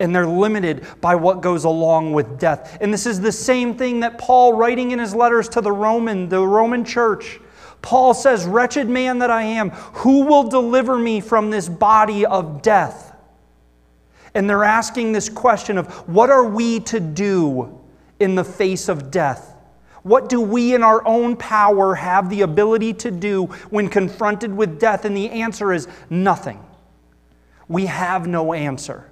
and 0.00 0.14
they're 0.14 0.26
limited 0.26 0.86
by 1.00 1.14
what 1.14 1.40
goes 1.40 1.64
along 1.64 2.12
with 2.12 2.38
death. 2.38 2.78
And 2.80 2.92
this 2.92 3.06
is 3.06 3.20
the 3.20 3.32
same 3.32 3.76
thing 3.76 4.00
that 4.00 4.18
Paul, 4.18 4.52
writing 4.52 4.92
in 4.92 4.98
his 4.98 5.14
letters 5.14 5.48
to 5.50 5.60
the 5.60 5.72
Roman, 5.72 6.28
the 6.28 6.46
Roman 6.46 6.84
church, 6.84 7.40
Paul 7.82 8.14
says, 8.14 8.44
Wretched 8.44 8.88
man 8.88 9.18
that 9.20 9.30
I 9.30 9.42
am, 9.42 9.70
who 9.70 10.24
will 10.24 10.44
deliver 10.44 10.98
me 10.98 11.20
from 11.20 11.50
this 11.50 11.68
body 11.68 12.26
of 12.26 12.62
death? 12.62 13.14
And 14.34 14.48
they're 14.48 14.64
asking 14.64 15.12
this 15.12 15.28
question 15.28 15.78
of 15.78 15.88
what 16.08 16.30
are 16.30 16.44
we 16.44 16.80
to 16.80 17.00
do 17.00 17.80
in 18.20 18.34
the 18.34 18.44
face 18.44 18.88
of 18.88 19.10
death? 19.10 19.54
What 20.02 20.28
do 20.28 20.40
we 20.40 20.74
in 20.74 20.82
our 20.82 21.06
own 21.06 21.36
power 21.36 21.94
have 21.94 22.30
the 22.30 22.42
ability 22.42 22.94
to 22.94 23.10
do 23.10 23.46
when 23.70 23.88
confronted 23.88 24.54
with 24.54 24.78
death? 24.78 25.04
And 25.04 25.16
the 25.16 25.30
answer 25.30 25.72
is 25.72 25.88
nothing. 26.08 26.64
We 27.68 27.86
have 27.86 28.26
no 28.26 28.52
answer. 28.52 29.08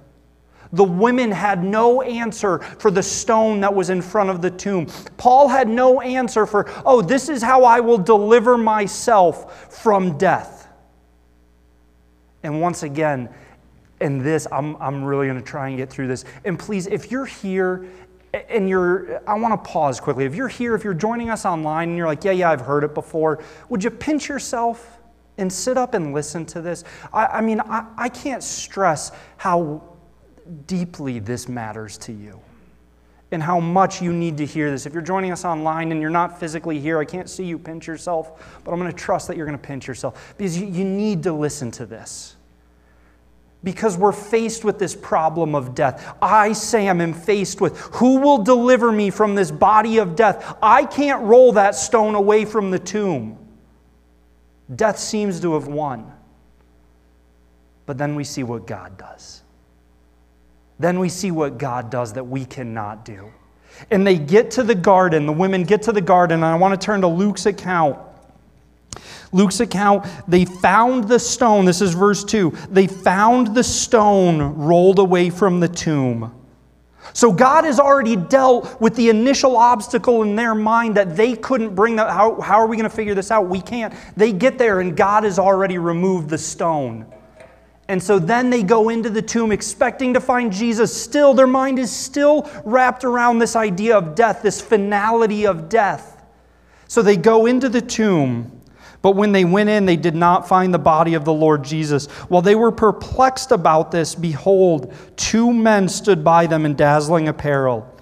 The 0.73 0.83
women 0.83 1.31
had 1.31 1.63
no 1.63 2.01
answer 2.01 2.59
for 2.59 2.91
the 2.91 3.03
stone 3.03 3.61
that 3.61 3.73
was 3.73 3.89
in 3.89 4.01
front 4.01 4.29
of 4.29 4.41
the 4.41 4.51
tomb. 4.51 4.87
Paul 5.17 5.47
had 5.47 5.67
no 5.67 6.01
answer 6.01 6.45
for, 6.45 6.69
oh, 6.85 7.01
this 7.01 7.29
is 7.29 7.41
how 7.41 7.63
I 7.63 7.79
will 7.79 7.97
deliver 7.97 8.57
myself 8.57 9.73
from 9.81 10.17
death. 10.17 10.67
And 12.43 12.61
once 12.61 12.83
again, 12.83 13.29
in 13.99 14.19
this, 14.19 14.47
I'm, 14.51 14.75
I'm 14.77 15.03
really 15.03 15.27
going 15.27 15.39
to 15.39 15.45
try 15.45 15.69
and 15.69 15.77
get 15.77 15.89
through 15.89 16.07
this. 16.07 16.23
And 16.45 16.57
please, 16.57 16.87
if 16.87 17.11
you're 17.11 17.25
here 17.25 17.87
and 18.49 18.69
you're, 18.69 19.21
I 19.27 19.33
want 19.35 19.53
to 19.63 19.69
pause 19.69 19.99
quickly. 19.99 20.25
If 20.25 20.35
you're 20.35 20.47
here, 20.47 20.75
if 20.75 20.83
you're 20.83 20.93
joining 20.93 21.29
us 21.29 21.45
online 21.45 21.89
and 21.89 21.97
you're 21.97 22.07
like, 22.07 22.23
yeah, 22.23 22.31
yeah, 22.31 22.51
I've 22.51 22.61
heard 22.61 22.83
it 22.83 22.93
before, 22.93 23.43
would 23.69 23.83
you 23.83 23.89
pinch 23.89 24.29
yourself 24.29 24.99
and 25.37 25.51
sit 25.51 25.77
up 25.77 25.93
and 25.93 26.13
listen 26.13 26.45
to 26.47 26.61
this? 26.61 26.83
I, 27.11 27.25
I 27.25 27.41
mean, 27.41 27.59
I, 27.61 27.85
I 27.97 28.09
can't 28.09 28.43
stress 28.43 29.11
how 29.37 29.81
deeply 30.67 31.19
this 31.19 31.47
matters 31.47 31.97
to 31.99 32.11
you 32.11 32.41
and 33.31 33.43
how 33.43 33.59
much 33.59 34.01
you 34.01 34.13
need 34.13 34.37
to 34.37 34.45
hear 34.45 34.71
this. 34.71 34.85
If 34.85 34.93
you're 34.93 35.01
joining 35.01 35.31
us 35.31 35.43
online 35.43 35.91
and 35.91 36.01
you're 36.01 36.09
not 36.09 36.39
physically 36.39 36.79
here, 36.79 36.97
I 36.99 37.05
can't 37.05 37.29
see 37.29 37.43
you 37.43 37.59
pinch 37.59 37.87
yourself, 37.87 38.61
but 38.63 38.71
I'm 38.71 38.79
going 38.79 38.91
to 38.91 38.97
trust 38.97 39.27
that 39.27 39.35
you're 39.35 39.45
going 39.45 39.57
to 39.57 39.63
pinch 39.63 39.87
yourself 39.87 40.33
because 40.37 40.57
you, 40.57 40.67
you 40.67 40.85
need 40.85 41.23
to 41.23 41.33
listen 41.33 41.71
to 41.71 41.85
this. 41.85 42.35
Because 43.63 43.97
we're 43.97 44.13
faced 44.13 44.63
with 44.63 44.79
this 44.79 44.95
problem 44.95 45.55
of 45.55 45.75
death. 45.75 46.15
I, 46.21 46.53
Sam, 46.53 47.01
am 47.01 47.13
faced 47.13 47.59
with 47.59 47.77
who 47.77 48.17
will 48.19 48.37
deliver 48.37 48.91
me 48.91 49.09
from 49.09 49.35
this 49.35 49.51
body 49.51 49.97
of 49.97 50.15
death? 50.15 50.57
I 50.61 50.85
can't 50.85 51.23
roll 51.23 51.51
that 51.53 51.75
stone 51.75 52.15
away 52.15 52.45
from 52.45 52.71
the 52.71 52.79
tomb. 52.79 53.37
Death 54.73 54.99
seems 54.99 55.41
to 55.41 55.55
have 55.55 55.67
won. 55.67 56.13
But 57.85 57.97
then 57.97 58.15
we 58.15 58.23
see 58.23 58.43
what 58.43 58.67
God 58.67 58.97
does 58.97 59.41
then 60.79 60.99
we 60.99 61.09
see 61.09 61.31
what 61.31 61.57
God 61.57 61.89
does 61.89 62.13
that 62.13 62.23
we 62.23 62.45
cannot 62.45 63.05
do. 63.05 63.31
And 63.91 64.05
they 64.05 64.17
get 64.17 64.51
to 64.51 64.63
the 64.63 64.75
garden, 64.75 65.25
the 65.25 65.33
women 65.33 65.63
get 65.63 65.83
to 65.83 65.91
the 65.91 66.01
garden, 66.01 66.35
and 66.37 66.45
I 66.45 66.55
want 66.55 66.79
to 66.79 66.83
turn 66.83 67.01
to 67.01 67.07
Luke's 67.07 67.45
account. 67.45 67.99
Luke's 69.31 69.59
account, 69.59 70.05
they 70.27 70.45
found 70.45 71.07
the 71.07 71.19
stone. 71.19 71.65
This 71.65 71.81
is 71.81 71.93
verse 71.93 72.23
2. 72.23 72.51
They 72.69 72.87
found 72.87 73.55
the 73.55 73.63
stone 73.63 74.41
rolled 74.41 74.99
away 74.99 75.29
from 75.29 75.59
the 75.59 75.67
tomb. 75.67 76.33
So 77.13 77.31
God 77.31 77.63
has 77.63 77.79
already 77.79 78.15
dealt 78.15 78.79
with 78.81 78.95
the 78.95 79.09
initial 79.09 79.55
obstacle 79.55 80.23
in 80.23 80.35
their 80.35 80.55
mind 80.55 80.95
that 80.95 81.15
they 81.15 81.35
couldn't 81.35 81.73
bring 81.75 81.95
that. 81.97 82.09
How, 82.09 82.39
how 82.41 82.59
are 82.59 82.67
we 82.67 82.75
going 82.75 82.89
to 82.89 82.95
figure 82.95 83.15
this 83.15 83.31
out? 83.31 83.47
We 83.47 83.61
can't. 83.61 83.93
They 84.15 84.31
get 84.31 84.57
there, 84.57 84.79
and 84.79 84.95
God 84.95 85.23
has 85.23 85.39
already 85.39 85.77
removed 85.77 86.29
the 86.29 86.37
stone. 86.37 87.05
And 87.89 88.03
so 88.03 88.19
then 88.19 88.49
they 88.49 88.63
go 88.63 88.89
into 88.89 89.09
the 89.09 89.21
tomb 89.21 89.51
expecting 89.51 90.13
to 90.13 90.19
find 90.19 90.51
Jesus. 90.51 90.95
Still, 90.95 91.33
their 91.33 91.47
mind 91.47 91.79
is 91.79 91.91
still 91.91 92.49
wrapped 92.65 93.05
around 93.05 93.39
this 93.39 93.55
idea 93.55 93.97
of 93.97 94.13
death, 94.13 94.41
this 94.41 94.59
finality 94.59 95.47
of 95.47 95.69
death. 95.69 96.25
So 96.89 97.01
they 97.01 97.15
go 97.15 97.45
into 97.45 97.69
the 97.69 97.81
tomb. 97.81 98.61
But 99.01 99.15
when 99.15 99.31
they 99.31 99.45
went 99.45 99.69
in, 99.69 99.85
they 99.85 99.95
did 99.95 100.15
not 100.15 100.49
find 100.49 100.73
the 100.73 100.79
body 100.79 101.13
of 101.13 101.23
the 101.23 101.33
Lord 101.33 101.63
Jesus. 101.63 102.07
While 102.27 102.41
they 102.41 102.55
were 102.55 102.71
perplexed 102.71 103.51
about 103.51 103.91
this, 103.91 104.15
behold, 104.15 104.93
two 105.15 105.53
men 105.53 105.87
stood 105.87 106.23
by 106.23 106.47
them 106.47 106.65
in 106.65 106.75
dazzling 106.75 107.27
apparel. 107.27 107.93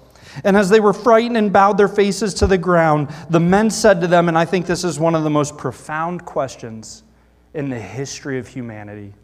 And 0.42 0.56
as 0.56 0.68
they 0.68 0.80
were 0.80 0.92
frightened 0.92 1.36
and 1.36 1.52
bowed 1.52 1.78
their 1.78 1.88
faces 1.88 2.34
to 2.34 2.46
the 2.46 2.58
ground, 2.58 3.08
the 3.30 3.40
men 3.40 3.70
said 3.70 4.00
to 4.00 4.06
them, 4.06 4.28
and 4.28 4.36
I 4.36 4.46
think 4.46 4.66
this 4.66 4.84
is 4.84 4.98
one 4.98 5.14
of 5.14 5.22
the 5.22 5.30
most 5.30 5.56
profound 5.56 6.24
questions 6.24 7.04
in 7.54 7.70
the 7.70 7.78
history 7.78 8.38
of 8.38 8.48
humanity. 8.48 9.14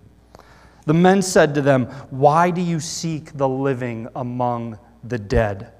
The 0.85 0.95
men 0.95 1.23
said 1.23 1.55
to 1.55 1.62
them, 1.62 1.87
Why 2.11 2.51
do 2.51 2.61
you 2.61 2.81
seek 2.81 3.37
the 3.37 3.49
living 3.49 4.09
among 4.14 4.79
the 5.05 5.18
dead? 5.18 5.73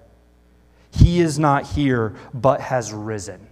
He 0.93 1.21
is 1.21 1.39
not 1.39 1.67
here, 1.67 2.15
but 2.35 2.61
has 2.61 2.93
risen. 2.93 3.47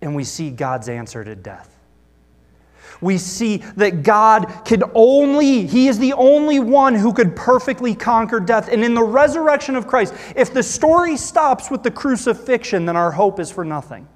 And 0.00 0.14
we 0.14 0.24
see 0.24 0.50
God's 0.50 0.88
answer 0.88 1.24
to 1.24 1.34
death. 1.34 1.70
We 3.00 3.18
see 3.18 3.58
that 3.76 4.02
God 4.02 4.62
could 4.64 4.84
only, 4.94 5.66
He 5.66 5.88
is 5.88 5.98
the 5.98 6.12
only 6.14 6.60
one 6.60 6.94
who 6.94 7.12
could 7.12 7.34
perfectly 7.34 7.94
conquer 7.94 8.40
death. 8.40 8.68
And 8.68 8.84
in 8.84 8.94
the 8.94 9.02
resurrection 9.02 9.76
of 9.76 9.86
Christ, 9.86 10.14
if 10.36 10.54
the 10.54 10.62
story 10.62 11.16
stops 11.16 11.70
with 11.70 11.82
the 11.82 11.90
crucifixion, 11.90 12.86
then 12.86 12.96
our 12.96 13.10
hope 13.10 13.40
is 13.40 13.50
for 13.50 13.64
nothing. 13.64 14.06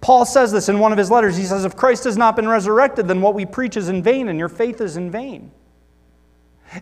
Paul 0.00 0.24
says 0.24 0.50
this 0.50 0.68
in 0.68 0.78
one 0.78 0.92
of 0.92 0.98
his 0.98 1.10
letters. 1.10 1.36
He 1.36 1.44
says, 1.44 1.64
If 1.64 1.76
Christ 1.76 2.04
has 2.04 2.16
not 2.16 2.36
been 2.36 2.48
resurrected, 2.48 3.06
then 3.06 3.20
what 3.20 3.34
we 3.34 3.44
preach 3.44 3.76
is 3.76 3.88
in 3.88 4.02
vain 4.02 4.28
and 4.28 4.38
your 4.38 4.48
faith 4.48 4.80
is 4.80 4.96
in 4.96 5.10
vain. 5.10 5.50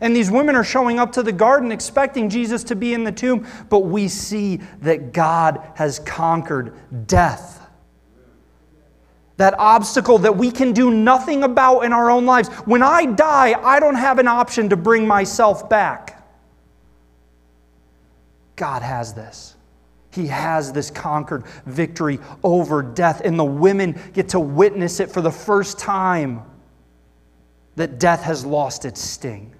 And 0.01 0.15
these 0.15 0.31
women 0.31 0.55
are 0.55 0.65
showing 0.65 0.99
up 0.99 1.13
to 1.13 1.23
the 1.23 1.33
garden 1.33 1.73
expecting 1.73 2.29
Jesus 2.29 2.63
to 2.65 2.77
be 2.77 2.93
in 2.93 3.05
the 3.05 3.13
tomb, 3.13 3.47
but 3.71 3.81
we 3.81 4.07
see 4.09 4.61
that 4.83 5.13
God 5.13 5.63
has 5.77 5.99
conquered 5.99 6.75
death. 7.07 7.67
That 9.39 9.55
obstacle 9.59 10.19
that 10.19 10.37
we 10.37 10.51
can 10.51 10.73
do 10.73 10.91
nothing 10.91 11.43
about 11.43 11.81
in 11.81 11.93
our 11.93 12.11
own 12.11 12.27
lives. 12.27 12.49
When 12.67 12.83
I 12.83 13.07
die, 13.07 13.59
I 13.61 13.81
don't 13.81 13.95
have 13.95 14.19
an 14.19 14.29
option 14.29 14.69
to 14.69 14.77
bring 14.77 15.07
myself 15.07 15.71
back. 15.71 16.23
God 18.57 18.83
has 18.83 19.15
this. 19.15 19.55
He 20.11 20.29
has 20.29 20.73
this 20.73 20.91
conquered 20.91 21.45
victory 21.67 22.19
over 22.43 22.83
death, 22.83 23.21
and 23.25 23.39
the 23.39 23.45
women 23.45 24.01
get 24.15 24.31
to 24.31 24.41
witness 24.41 25.01
it 25.01 25.11
for 25.11 25.21
the 25.21 25.31
first 25.31 25.79
time 25.79 26.43
that 27.77 27.99
death 27.99 28.23
has 28.23 28.45
lost 28.45 28.85
its 28.85 29.01
sting, 29.01 29.55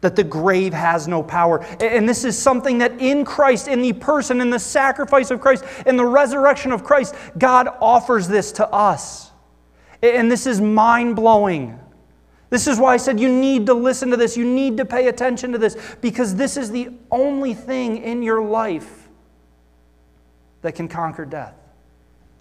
that 0.00 0.16
the 0.16 0.24
grave 0.24 0.72
has 0.72 1.06
no 1.06 1.22
power. 1.22 1.62
And 1.80 2.08
this 2.08 2.24
is 2.24 2.36
something 2.36 2.78
that 2.78 3.00
in 3.00 3.24
Christ, 3.24 3.68
in 3.68 3.82
the 3.82 3.92
person, 3.92 4.40
in 4.40 4.50
the 4.50 4.58
sacrifice 4.58 5.30
of 5.30 5.40
Christ, 5.40 5.64
in 5.86 5.96
the 5.96 6.06
resurrection 6.06 6.72
of 6.72 6.82
Christ, 6.82 7.14
God 7.38 7.68
offers 7.80 8.26
this 8.26 8.52
to 8.52 8.68
us. 8.68 9.30
And 10.02 10.30
this 10.30 10.46
is 10.46 10.60
mind 10.60 11.14
blowing. 11.14 11.78
This 12.50 12.66
is 12.66 12.78
why 12.78 12.94
I 12.94 12.96
said 12.96 13.20
you 13.20 13.28
need 13.28 13.66
to 13.66 13.74
listen 13.74 14.10
to 14.10 14.16
this. 14.16 14.36
You 14.36 14.44
need 14.44 14.76
to 14.78 14.84
pay 14.84 15.08
attention 15.08 15.52
to 15.52 15.58
this 15.58 15.76
because 16.00 16.34
this 16.34 16.56
is 16.56 16.70
the 16.70 16.90
only 17.10 17.54
thing 17.54 17.98
in 17.98 18.22
your 18.22 18.42
life 18.42 19.03
that 20.64 20.74
can 20.74 20.88
conquer 20.88 21.26
death. 21.26 21.54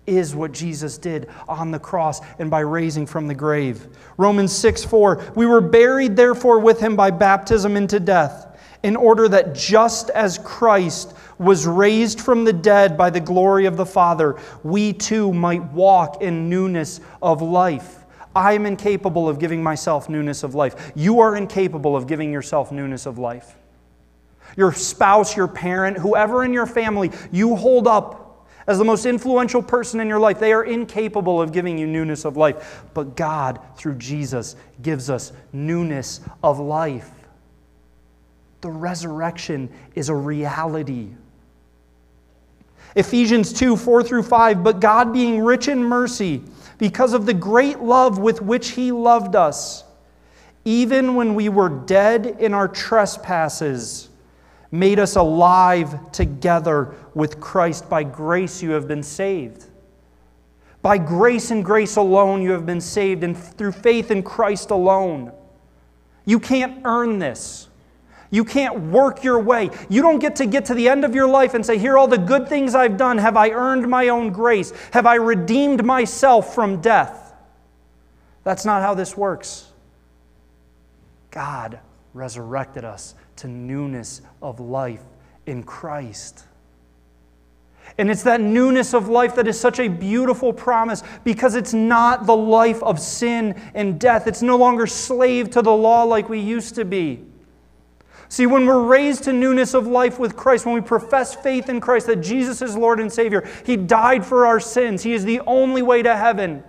Is 0.07 0.33
what 0.35 0.53
Jesus 0.53 0.97
did 0.97 1.29
on 1.47 1.71
the 1.71 1.79
cross 1.79 2.21
and 2.39 2.49
by 2.49 2.61
raising 2.61 3.05
from 3.05 3.27
the 3.27 3.35
grave. 3.35 3.87
Romans 4.17 4.53
6 4.53 4.83
4. 4.83 5.33
We 5.35 5.45
were 5.45 5.61
buried, 5.61 6.15
therefore, 6.15 6.59
with 6.59 6.79
him 6.79 6.95
by 6.95 7.11
baptism 7.11 7.77
into 7.77 7.99
death, 7.99 8.57
in 8.81 8.95
order 8.95 9.27
that 9.29 9.53
just 9.53 10.09
as 10.09 10.39
Christ 10.39 11.15
was 11.37 11.65
raised 11.65 12.19
from 12.19 12.43
the 12.43 12.53
dead 12.53 12.97
by 12.97 13.09
the 13.09 13.19
glory 13.19 13.65
of 13.65 13.77
the 13.77 13.85
Father, 13.85 14.37
we 14.63 14.93
too 14.93 15.31
might 15.33 15.63
walk 15.71 16.21
in 16.21 16.49
newness 16.49 16.99
of 17.21 17.41
life. 17.41 18.05
I 18.35 18.53
am 18.53 18.65
incapable 18.65 19.29
of 19.29 19.39
giving 19.39 19.61
myself 19.61 20.09
newness 20.09 20.43
of 20.43 20.55
life. 20.55 20.91
You 20.95 21.19
are 21.19 21.35
incapable 21.35 21.95
of 21.95 22.07
giving 22.07 22.31
yourself 22.31 22.71
newness 22.71 23.05
of 23.05 23.17
life. 23.17 23.55
Your 24.55 24.73
spouse, 24.73 25.35
your 25.35 25.47
parent, 25.47 25.97
whoever 25.97 26.43
in 26.43 26.53
your 26.53 26.65
family 26.65 27.11
you 27.31 27.55
hold 27.55 27.87
up 27.87 28.23
as 28.65 28.77
the 28.77 28.85
most 28.85 29.05
influential 29.05 29.61
person 29.61 29.99
in 29.99 30.07
your 30.07 30.19
life, 30.19 30.39
they 30.39 30.53
are 30.53 30.63
incapable 30.63 31.41
of 31.41 31.51
giving 31.51 31.77
you 31.77 31.85
newness 31.85 32.23
of 32.23 32.37
life. 32.37 32.83
But 32.93 33.15
God, 33.15 33.59
through 33.75 33.95
Jesus, 33.95 34.55
gives 34.81 35.09
us 35.09 35.33
newness 35.51 36.21
of 36.41 36.59
life. 36.59 37.11
The 38.61 38.69
resurrection 38.69 39.69
is 39.95 40.07
a 40.07 40.15
reality. 40.15 41.09
Ephesians 42.95 43.51
2 43.51 43.75
4 43.75 44.03
through 44.03 44.23
5. 44.23 44.63
But 44.63 44.79
God, 44.79 45.11
being 45.11 45.41
rich 45.41 45.67
in 45.67 45.83
mercy, 45.83 46.41
because 46.77 47.13
of 47.13 47.25
the 47.25 47.33
great 47.33 47.79
love 47.79 48.17
with 48.17 48.41
which 48.41 48.69
He 48.69 48.93
loved 48.93 49.35
us, 49.35 49.83
even 50.63 51.15
when 51.15 51.35
we 51.35 51.49
were 51.49 51.67
dead 51.67 52.37
in 52.39 52.53
our 52.53 52.69
trespasses, 52.69 54.07
made 54.73 54.97
us 54.97 55.15
alive 55.15 56.11
together 56.11 56.95
with 57.13 57.39
Christ. 57.39 57.87
By 57.91 58.01
grace 58.01 58.63
you 58.63 58.71
have 58.71 58.87
been 58.87 59.03
saved. 59.03 59.65
By 60.81 60.97
grace 60.97 61.51
and 61.51 61.63
grace 61.63 61.95
alone 61.95 62.41
you 62.41 62.51
have 62.53 62.65
been 62.65 62.81
saved, 62.81 63.23
and 63.23 63.37
through 63.37 63.73
faith 63.73 64.09
in 64.09 64.23
Christ 64.23 64.71
alone. 64.71 65.31
You 66.25 66.39
can't 66.39 66.81
earn 66.85 67.19
this. 67.19 67.69
You 68.31 68.43
can't 68.43 68.79
work 68.89 69.23
your 69.23 69.39
way. 69.39 69.69
You 69.89 70.01
don't 70.01 70.17
get 70.17 70.37
to 70.37 70.47
get 70.47 70.65
to 70.65 70.73
the 70.73 70.89
end 70.89 71.05
of 71.05 71.13
your 71.13 71.27
life 71.27 71.53
and 71.53 71.63
say, 71.63 71.77
Here 71.77 71.93
are 71.93 71.97
all 71.99 72.07
the 72.07 72.17
good 72.17 72.49
things 72.49 72.73
I've 72.73 72.97
done. 72.97 73.19
Have 73.19 73.37
I 73.37 73.51
earned 73.51 73.87
my 73.87 74.07
own 74.07 74.31
grace? 74.31 74.73
Have 74.91 75.05
I 75.05 75.15
redeemed 75.15 75.85
myself 75.85 76.55
from 76.55 76.81
death? 76.81 77.35
That's 78.43 78.65
not 78.65 78.81
how 78.81 78.95
this 78.95 79.15
works. 79.15 79.71
God 81.29 81.79
resurrected 82.15 82.83
us 82.83 83.13
to 83.37 83.47
newness 83.47 84.21
of 84.41 84.59
life 84.59 85.03
in 85.45 85.63
Christ. 85.63 86.45
And 87.97 88.09
it's 88.09 88.23
that 88.23 88.41
newness 88.41 88.93
of 88.93 89.07
life 89.07 89.35
that 89.35 89.47
is 89.47 89.59
such 89.59 89.79
a 89.79 89.87
beautiful 89.87 90.51
promise 90.51 91.03
because 91.23 91.55
it's 91.55 91.73
not 91.73 92.25
the 92.25 92.35
life 92.35 92.81
of 92.81 92.99
sin 92.99 93.59
and 93.75 93.99
death. 93.99 94.25
It's 94.25 94.41
no 94.41 94.57
longer 94.57 94.87
slave 94.87 95.51
to 95.51 95.61
the 95.61 95.71
law 95.71 96.03
like 96.03 96.29
we 96.29 96.39
used 96.39 96.75
to 96.75 96.85
be. 96.85 97.23
See, 98.29 98.47
when 98.47 98.65
we're 98.65 98.83
raised 98.83 99.25
to 99.25 99.33
newness 99.33 99.75
of 99.75 99.85
life 99.85 100.17
with 100.17 100.35
Christ, 100.35 100.65
when 100.65 100.73
we 100.73 100.81
profess 100.81 101.35
faith 101.35 101.69
in 101.69 101.79
Christ 101.79 102.07
that 102.07 102.15
Jesus 102.15 102.63
is 102.63 102.75
Lord 102.75 102.99
and 102.99 103.13
Savior, 103.13 103.47
He 103.63 103.77
died 103.77 104.25
for 104.25 104.47
our 104.47 104.59
sins, 104.59 105.03
He 105.03 105.13
is 105.13 105.23
the 105.23 105.41
only 105.41 105.83
way 105.83 106.01
to 106.01 106.15
heaven. 106.15 106.63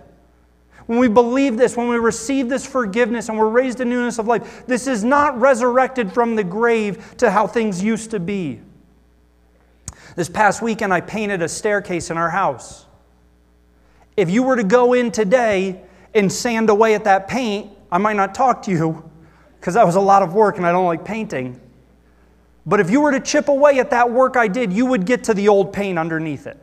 When 0.87 0.99
we 0.99 1.07
believe 1.07 1.57
this, 1.57 1.75
when 1.75 1.87
we 1.87 1.97
receive 1.97 2.47
this 2.47 2.65
forgiveness 2.65 3.29
and 3.29 3.37
we're 3.37 3.49
raised 3.49 3.79
to 3.79 3.85
newness 3.85 4.19
of 4.19 4.27
life, 4.27 4.65
this 4.67 4.85
is 4.85 5.03
not 5.03 5.39
resurrected 5.39 6.13
from 6.13 6.35
the 6.35 6.43
grave 6.43 7.15
to 7.17 7.31
how 7.31 7.47
things 7.47 7.83
used 7.83 8.11
to 8.11 8.19
be. 8.19 8.61
This 10.15 10.29
past 10.29 10.61
weekend, 10.61 10.93
I 10.93 11.01
painted 11.01 11.41
a 11.41 11.49
staircase 11.49 12.11
in 12.11 12.17
our 12.17 12.29
house. 12.29 12.85
If 14.15 14.29
you 14.29 14.43
were 14.43 14.55
to 14.55 14.63
go 14.63 14.93
in 14.93 15.11
today 15.11 15.81
and 16.13 16.31
sand 16.31 16.69
away 16.69 16.93
at 16.93 17.03
that 17.03 17.27
paint, 17.27 17.71
I 17.91 17.97
might 17.97 18.15
not 18.15 18.35
talk 18.35 18.61
to 18.63 18.71
you 18.71 19.09
because 19.59 19.73
that 19.73 19.85
was 19.85 19.95
a 19.95 20.01
lot 20.01 20.21
of 20.21 20.33
work 20.33 20.57
and 20.57 20.65
I 20.65 20.71
don't 20.71 20.85
like 20.85 21.03
painting. 21.03 21.59
But 22.65 22.79
if 22.79 22.89
you 22.89 23.01
were 23.01 23.11
to 23.11 23.19
chip 23.19 23.47
away 23.47 23.79
at 23.79 23.89
that 23.89 24.11
work 24.11 24.37
I 24.37 24.47
did, 24.47 24.71
you 24.71 24.85
would 24.85 25.05
get 25.05 25.23
to 25.25 25.33
the 25.33 25.47
old 25.47 25.73
paint 25.73 25.99
underneath 25.99 26.47
it. 26.47 26.57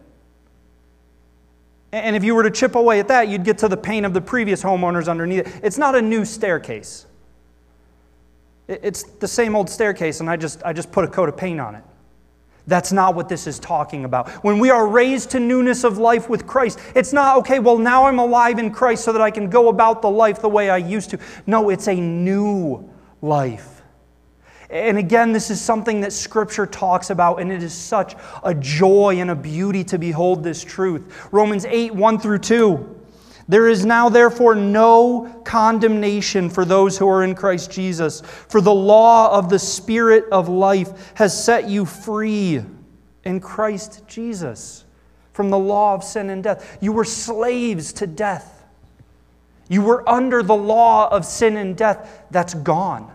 And 1.93 2.17
if 2.17 2.25
you 2.25 2.35
were 2.35 2.43
to 2.43 2.51
chip 2.51 2.75
away 2.75 3.01
at 3.01 3.09
that, 3.09 3.29
you'd 3.29 3.45
get 3.45 3.59
to 3.59 3.69
the 3.69 3.77
paint 3.77 4.07
of 4.07 4.15
the 4.15 4.21
previous 4.21 4.63
homeowners 4.63 5.09
underneath 5.09 5.47
it. 5.47 5.61
It's 5.63 5.77
not 5.77 5.95
a 5.95 6.01
new 6.01 6.25
staircase. 6.25 7.07
It's 8.67 9.03
the 9.03 9.29
same 9.29 9.55
old 9.55 9.69
staircase, 9.69 10.21
and 10.21 10.31
I 10.31 10.37
just, 10.37 10.63
I 10.65 10.73
just 10.73 10.91
put 10.91 11.05
a 11.05 11.09
coat 11.09 11.29
of 11.29 11.37
paint 11.37 11.61
on 11.61 11.75
it. 11.75 11.85
That's 12.67 12.93
not 12.93 13.15
what 13.15 13.29
this 13.29 13.47
is 13.47 13.59
talking 13.59 14.05
about. 14.05 14.31
When 14.45 14.59
we 14.59 14.71
are 14.71 14.87
raised 14.87 15.31
to 15.33 15.41
newness 15.41 15.85
of 15.85 15.99
life 15.99 16.29
with 16.29 16.47
Christ, 16.47 16.79
it's 16.95 17.13
not, 17.13 17.39
okay, 17.39 17.59
well, 17.59 17.77
now 17.77 18.07
I'm 18.07 18.21
alive 18.21 18.59
in 18.59 18.71
Christ 18.71 19.05
so 19.05 19.13
that 19.13 19.21
I 19.21 19.31
can 19.31 19.51
go 19.51 19.69
about 19.69 20.01
the 20.01 20.11
life 20.11 20.41
the 20.41 20.49
way 20.49 20.71
I 20.71 20.77
used 20.77 21.11
to. 21.11 21.19
No, 21.47 21.71
it's 21.71 21.89
a 21.89 21.95
new 21.95 22.89
life. 23.21 23.72
And 24.73 24.97
again, 24.97 25.33
this 25.33 25.51
is 25.51 25.61
something 25.61 26.01
that 26.01 26.15
Scripture 26.15 26.65
talks 26.65 27.11
about, 27.11 27.43
and 27.43 27.53
it 27.53 27.63
is 27.63 27.75
such 27.75 28.17
a 28.43 28.55
joy 28.55 29.19
and 29.21 29.31
a 29.31 29.35
beauty 29.35 29.85
to 29.85 29.99
behold 29.99 30.43
this 30.43 30.65
truth. 30.65 31.29
Romans 31.31 31.67
8 31.67 31.95
1 31.95 32.19
through 32.19 32.39
2. 32.39 33.01
There 33.49 33.69
is 33.69 33.85
now, 33.85 34.09
therefore, 34.09 34.55
no 34.55 35.43
condemnation 35.45 36.49
for 36.49 36.65
those 36.65 36.97
who 36.97 37.07
are 37.07 37.23
in 37.23 37.35
Christ 37.35 37.71
Jesus. 37.71 38.23
For 38.23 38.63
the 38.63 38.73
law 38.73 39.37
of 39.37 39.51
the 39.51 39.59
Spirit 39.59 40.25
of 40.33 40.49
life 40.49 41.13
has 41.17 41.45
set 41.45 41.69
you 41.69 41.85
free 41.85 42.63
in 43.25 43.41
Christ 43.41 44.03
Jesus 44.07 44.87
from 45.35 45.51
the 45.51 45.59
law 45.59 45.95
of 45.95 46.03
sin 46.03 46.31
and 46.31 46.43
death. 46.43 46.79
You 46.81 46.93
were 46.93 47.05
slaves 47.05 47.93
to 47.95 48.07
death. 48.07 48.65
You 49.69 49.83
were 49.83 50.09
under 50.09 50.43
the 50.43 50.57
law 50.57 51.11
of 51.11 51.27
sin 51.27 51.59
and 51.59 51.77
death. 51.77 52.25
That's 52.31 52.55
gone. 52.55 53.13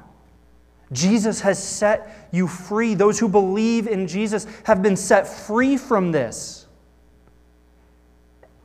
Jesus 0.91 1.41
has 1.41 1.61
set 1.61 2.29
you 2.31 2.47
free. 2.47 2.93
Those 2.95 3.19
who 3.19 3.27
believe 3.27 3.87
in 3.87 4.07
Jesus 4.07 4.47
have 4.63 4.81
been 4.81 4.95
set 4.95 5.27
free 5.27 5.77
from 5.77 6.11
this. 6.11 6.65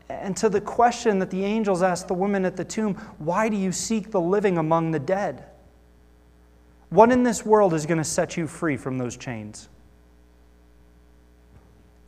And 0.09 0.37
to 0.37 0.49
the 0.49 0.61
question 0.61 1.19
that 1.21 1.31
the 1.31 1.45
angels 1.45 1.83
asked 1.83 2.09
the 2.09 2.15
woman 2.15 2.45
at 2.45 2.57
the 2.57 2.65
tomb 2.65 2.95
why 3.19 3.49
do 3.49 3.57
you 3.57 3.73
seek 3.73 4.11
the 4.11 4.21
living 4.21 4.59
among 4.59 4.91
the 4.91 4.99
dead? 4.99 5.45
What 6.91 7.11
in 7.11 7.23
this 7.23 7.45
world 7.45 7.73
is 7.73 7.87
going 7.87 7.99
to 7.99 8.05
set 8.05 8.37
you 8.37 8.47
free 8.47 8.77
from 8.77 8.99
those 8.99 9.17
chains? 9.17 9.69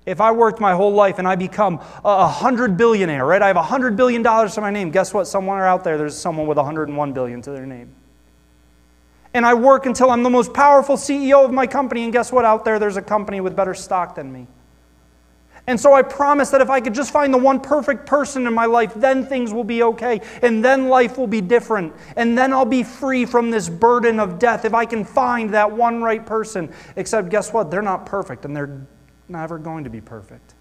If 0.04 0.20
I 0.20 0.32
worked 0.32 0.60
my 0.60 0.74
whole 0.74 0.92
life 0.92 1.18
and 1.18 1.26
I 1.26 1.34
become 1.34 1.80
a 2.04 2.28
hundred 2.28 2.76
billionaire, 2.76 3.24
right? 3.24 3.40
I 3.40 3.46
have 3.46 3.56
a 3.56 3.62
hundred 3.62 3.96
billion 3.96 4.20
dollars 4.20 4.54
to 4.54 4.60
my 4.60 4.70
name. 4.70 4.90
Guess 4.90 5.14
what? 5.14 5.26
Somewhere 5.26 5.66
out 5.66 5.82
there, 5.82 5.96
there's 5.96 6.16
someone 6.16 6.46
with 6.46 6.58
101 6.58 7.12
billion 7.14 7.40
to 7.40 7.50
their 7.50 7.64
name. 7.64 7.94
And 9.34 9.44
I 9.44 9.52
work 9.54 9.86
until 9.86 10.10
I'm 10.10 10.22
the 10.22 10.30
most 10.30 10.54
powerful 10.54 10.96
CEO 10.96 11.44
of 11.44 11.52
my 11.52 11.66
company, 11.66 12.04
and 12.04 12.12
guess 12.12 12.30
what? 12.30 12.44
Out 12.44 12.64
there, 12.64 12.78
there's 12.78 12.96
a 12.96 13.02
company 13.02 13.40
with 13.40 13.56
better 13.56 13.74
stock 13.74 14.14
than 14.14 14.32
me. 14.32 14.46
And 15.66 15.80
so 15.80 15.94
I 15.94 16.02
promise 16.02 16.50
that 16.50 16.60
if 16.60 16.68
I 16.68 16.80
could 16.80 16.94
just 16.94 17.10
find 17.10 17.32
the 17.32 17.38
one 17.38 17.58
perfect 17.58 18.06
person 18.06 18.46
in 18.46 18.52
my 18.52 18.66
life, 18.66 18.92
then 18.94 19.24
things 19.24 19.52
will 19.52 19.64
be 19.64 19.82
okay. 19.82 20.20
And 20.42 20.62
then 20.62 20.88
life 20.88 21.16
will 21.16 21.26
be 21.26 21.40
different. 21.40 21.94
And 22.16 22.36
then 22.36 22.52
I'll 22.52 22.66
be 22.66 22.82
free 22.82 23.24
from 23.24 23.50
this 23.50 23.68
burden 23.68 24.20
of 24.20 24.38
death 24.38 24.66
if 24.66 24.74
I 24.74 24.84
can 24.84 25.04
find 25.04 25.52
that 25.54 25.72
one 25.72 26.02
right 26.02 26.24
person. 26.24 26.72
Except, 26.96 27.30
guess 27.30 27.52
what? 27.52 27.70
They're 27.70 27.82
not 27.82 28.04
perfect, 28.04 28.44
and 28.44 28.54
they're 28.54 28.86
never 29.28 29.58
going 29.58 29.84
to 29.84 29.90
be 29.90 30.02
perfect. 30.02 30.54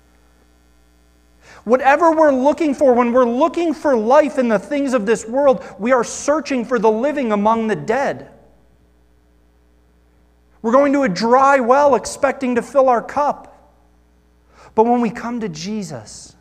Whatever 1.66 2.12
we're 2.12 2.32
looking 2.32 2.74
for, 2.74 2.94
when 2.94 3.12
we're 3.12 3.30
looking 3.30 3.74
for 3.74 3.96
life 3.96 4.38
in 4.38 4.48
the 4.48 4.60
things 4.60 4.94
of 4.94 5.06
this 5.06 5.28
world, 5.28 5.64
we 5.78 5.92
are 5.92 6.04
searching 6.04 6.64
for 6.64 6.80
the 6.80 6.92
living 6.92 7.34
among 7.34 7.68
the 7.68 7.76
dead. 7.76 8.30
We're 10.64 10.72
going 10.72 10.94
to 10.94 11.04
a 11.04 11.10
dry 11.10 11.60
well 11.60 11.94
expecting 11.94 12.56
to 12.56 12.64
fill 12.64 12.90
our 12.90 13.04
cup. 13.04 13.50
But 14.74 14.86
when 14.86 15.02
we 15.02 15.12
come 15.12 15.42
to 15.42 15.50
Jesus, 15.50 16.36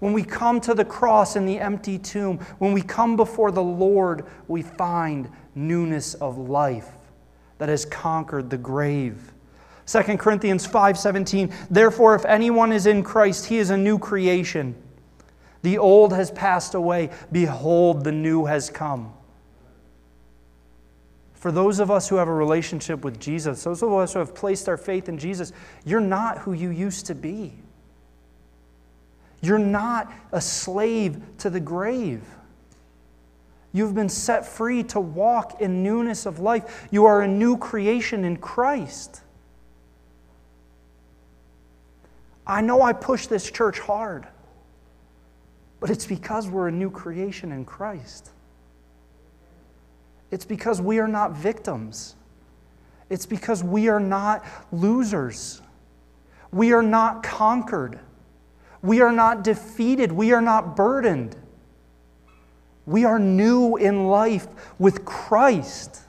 when 0.00 0.12
we 0.12 0.24
come 0.24 0.60
to 0.62 0.74
the 0.74 0.84
cross 0.84 1.36
and 1.36 1.48
the 1.48 1.60
empty 1.60 1.96
tomb, 1.98 2.38
when 2.58 2.72
we 2.72 2.82
come 2.82 3.16
before 3.16 3.50
the 3.50 3.62
Lord, 3.62 4.26
we 4.48 4.62
find 4.62 5.30
newness 5.54 6.14
of 6.14 6.36
life 6.36 6.90
that 7.58 7.68
has 7.68 7.84
conquered 7.84 8.50
the 8.50 8.58
grave. 8.58 9.32
2 9.86 10.18
Corinthians 10.18 10.66
5:17 10.66 11.52
Therefore 11.70 12.16
if 12.16 12.24
anyone 12.24 12.72
is 12.72 12.86
in 12.86 13.04
Christ 13.04 13.46
he 13.46 13.58
is 13.58 13.70
a 13.70 13.76
new 13.76 13.98
creation. 13.98 14.74
The 15.62 15.78
old 15.78 16.12
has 16.12 16.30
passed 16.32 16.74
away 16.74 17.10
behold 17.30 18.02
the 18.02 18.12
new 18.12 18.46
has 18.46 18.70
come. 18.70 19.14
For 21.44 21.52
those 21.52 21.78
of 21.78 21.90
us 21.90 22.08
who 22.08 22.16
have 22.16 22.28
a 22.28 22.32
relationship 22.32 23.04
with 23.04 23.20
Jesus, 23.20 23.64
those 23.64 23.82
of 23.82 23.92
us 23.92 24.14
who 24.14 24.18
have 24.18 24.34
placed 24.34 24.66
our 24.66 24.78
faith 24.78 25.10
in 25.10 25.18
Jesus, 25.18 25.52
you're 25.84 26.00
not 26.00 26.38
who 26.38 26.54
you 26.54 26.70
used 26.70 27.04
to 27.04 27.14
be. 27.14 27.52
You're 29.42 29.58
not 29.58 30.10
a 30.32 30.40
slave 30.40 31.20
to 31.40 31.50
the 31.50 31.60
grave. 31.60 32.22
You've 33.74 33.94
been 33.94 34.08
set 34.08 34.46
free 34.46 34.84
to 34.84 35.00
walk 35.00 35.60
in 35.60 35.82
newness 35.82 36.24
of 36.24 36.38
life. 36.38 36.88
You 36.90 37.04
are 37.04 37.20
a 37.20 37.28
new 37.28 37.58
creation 37.58 38.24
in 38.24 38.38
Christ. 38.38 39.20
I 42.46 42.62
know 42.62 42.80
I 42.80 42.94
push 42.94 43.26
this 43.26 43.50
church 43.50 43.80
hard, 43.80 44.26
but 45.78 45.90
it's 45.90 46.06
because 46.06 46.48
we're 46.48 46.68
a 46.68 46.72
new 46.72 46.90
creation 46.90 47.52
in 47.52 47.66
Christ. 47.66 48.30
It's 50.34 50.44
because 50.44 50.80
we 50.80 50.98
are 50.98 51.06
not 51.06 51.36
victims. 51.36 52.16
It's 53.08 53.24
because 53.24 53.62
we 53.62 53.86
are 53.86 54.00
not 54.00 54.44
losers. 54.72 55.62
We 56.50 56.72
are 56.72 56.82
not 56.82 57.22
conquered. 57.22 58.00
We 58.82 59.00
are 59.00 59.12
not 59.12 59.44
defeated. 59.44 60.10
We 60.10 60.32
are 60.32 60.40
not 60.40 60.74
burdened. 60.74 61.36
We 62.84 63.04
are 63.04 63.20
new 63.20 63.76
in 63.76 64.08
life 64.08 64.48
with 64.80 65.04
Christ. 65.04 66.00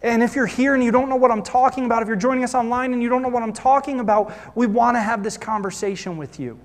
And 0.00 0.22
if 0.22 0.36
you're 0.36 0.46
here 0.46 0.76
and 0.76 0.84
you 0.84 0.92
don't 0.92 1.08
know 1.08 1.16
what 1.16 1.32
I'm 1.32 1.42
talking 1.42 1.86
about, 1.86 2.02
if 2.02 2.06
you're 2.06 2.16
joining 2.16 2.44
us 2.44 2.54
online 2.54 2.92
and 2.92 3.02
you 3.02 3.08
don't 3.08 3.22
know 3.22 3.28
what 3.30 3.42
I'm 3.42 3.52
talking 3.52 3.98
about, 3.98 4.32
we 4.56 4.68
want 4.68 4.94
to 4.94 5.00
have 5.00 5.24
this 5.24 5.36
conversation 5.36 6.16
with 6.16 6.38
you. 6.38 6.56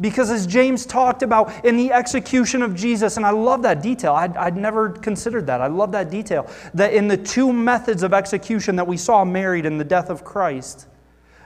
Because 0.00 0.30
as 0.30 0.46
James 0.46 0.84
talked 0.84 1.22
about 1.22 1.64
in 1.64 1.76
the 1.76 1.90
execution 1.92 2.62
of 2.62 2.74
Jesus, 2.74 3.16
and 3.16 3.24
I 3.24 3.30
love 3.30 3.62
that 3.62 3.82
detail, 3.82 4.12
I'd, 4.12 4.36
I'd, 4.36 4.56
never 4.56 4.90
considered 4.90 5.46
that. 5.46 5.62
I 5.62 5.68
love 5.68 5.92
that 5.92 6.10
detail. 6.10 6.50
That 6.74 6.92
in 6.92 7.08
the 7.08 7.16
two 7.16 7.50
methods 7.50 8.02
of 8.02 8.12
execution 8.12 8.76
that 8.76 8.86
we 8.86 8.98
saw 8.98 9.24
married 9.24 9.64
in 9.64 9.78
the 9.78 9.84
death 9.84 10.10
of 10.10 10.22
Christ, 10.22 10.86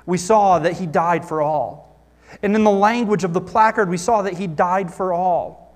we 0.05 0.19
saw 0.19 0.59
that 0.59 0.73
he 0.75 0.87
died 0.87 1.25
for 1.25 1.43
all. 1.43 2.05
And 2.43 2.55
in 2.57 2.65
the 2.65 2.71
language 2.71 3.23
of 3.23 3.33
the 3.33 3.41
placard, 3.41 3.89
we 3.89 3.97
saw 3.97 4.23
that 4.23 4.35
he 4.35 4.49
died 4.49 4.93
for 4.93 5.13
all. 5.13 5.70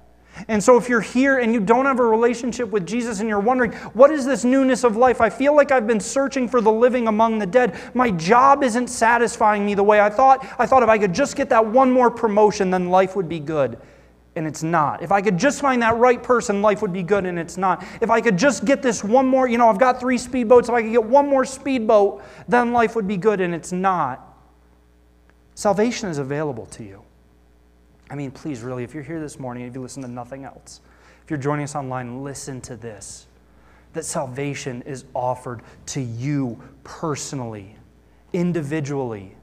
And 0.49 0.62
so, 0.62 0.77
if 0.77 0.88
you're 0.88 1.01
here 1.01 1.38
and 1.38 1.53
you 1.53 1.61
don't 1.61 1.87
have 1.87 2.01
a 2.01 2.05
relationship 2.05 2.70
with 2.70 2.87
Jesus 2.87 3.20
and 3.20 3.29
you're 3.29 3.40
wondering, 3.40 3.73
what 3.92 4.11
is 4.11 4.27
this 4.27 4.44
newness 4.44 4.85
of 4.85 4.97
life? 4.97 5.20
I 5.20 5.31
feel 5.31 5.55
like 5.55 5.70
I've 5.70 5.87
been 5.87 6.01
searching 6.01 6.49
for 6.49 6.61
the 6.61 6.73
living 6.73 7.09
among 7.09 7.38
the 7.38 7.47
dead. 7.47 7.79
My 7.94 8.11
job 8.11 8.64
isn't 8.64 8.88
satisfying 8.88 9.64
me 9.64 9.75
the 9.75 9.85
way 9.85 10.01
I 10.01 10.11
thought. 10.11 10.47
I 10.59 10.66
thought 10.66 10.83
if 10.83 10.88
I 10.88 10.99
could 10.99 11.14
just 11.14 11.37
get 11.37 11.49
that 11.51 11.64
one 11.64 11.90
more 11.90 12.11
promotion, 12.11 12.70
then 12.70 12.88
life 12.90 13.14
would 13.16 13.29
be 13.29 13.40
good. 13.40 13.79
And 14.37 14.47
it's 14.47 14.64
not. 14.64 15.03
If 15.03 15.12
I 15.12 15.23
could 15.23 15.38
just 15.38 15.61
find 15.61 15.81
that 15.83 15.97
right 15.97 16.20
person, 16.20 16.61
life 16.61 16.83
would 16.83 16.92
be 16.92 17.05
good, 17.05 17.25
and 17.25 17.38
it's 17.38 17.57
not. 17.57 17.85
If 18.01 18.11
I 18.11 18.20
could 18.20 18.37
just 18.37 18.64
get 18.64 18.83
this 18.83 19.05
one 19.05 19.29
more, 19.29 19.47
you 19.47 19.59
know, 19.59 19.68
I've 19.68 19.79
got 19.79 20.01
three 20.01 20.18
speedboats. 20.18 20.64
If 20.64 20.70
I 20.70 20.83
could 20.83 20.90
get 20.90 21.05
one 21.05 21.29
more 21.29 21.44
speedboat, 21.44 22.23
then 22.49 22.73
life 22.73 22.97
would 22.97 23.07
be 23.07 23.16
good, 23.16 23.40
and 23.40 23.55
it's 23.55 23.70
not. 23.70 24.37
Salvation 25.55 26.09
is 26.09 26.18
available 26.18 26.66
to 26.66 26.83
you. 26.83 27.05
I 28.14 28.16
mean, 28.16 28.31
please, 28.31 28.62
really, 28.62 28.85
if 28.85 28.94
you're 28.94 29.03
here 29.03 29.18
this 29.18 29.40
morning, 29.40 29.66
if 29.66 29.74
you 29.74 29.81
listen 29.81 30.00
to 30.03 30.09
nothing 30.09 30.44
else, 30.44 30.81
if 31.24 31.31
you're 31.31 31.37
joining 31.37 31.64
us 31.64 31.74
online, 31.74 32.22
listen 32.22 32.61
to 32.61 32.77
this 32.77 33.27
that 33.92 34.05
salvation 34.05 34.83
is 34.83 35.05
offered 35.14 35.62
to 35.87 36.00
you 36.00 36.62
personally, 36.85 37.74
individually. 38.33 39.35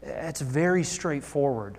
It's 0.00 0.40
very 0.40 0.82
straightforward. 0.82 1.76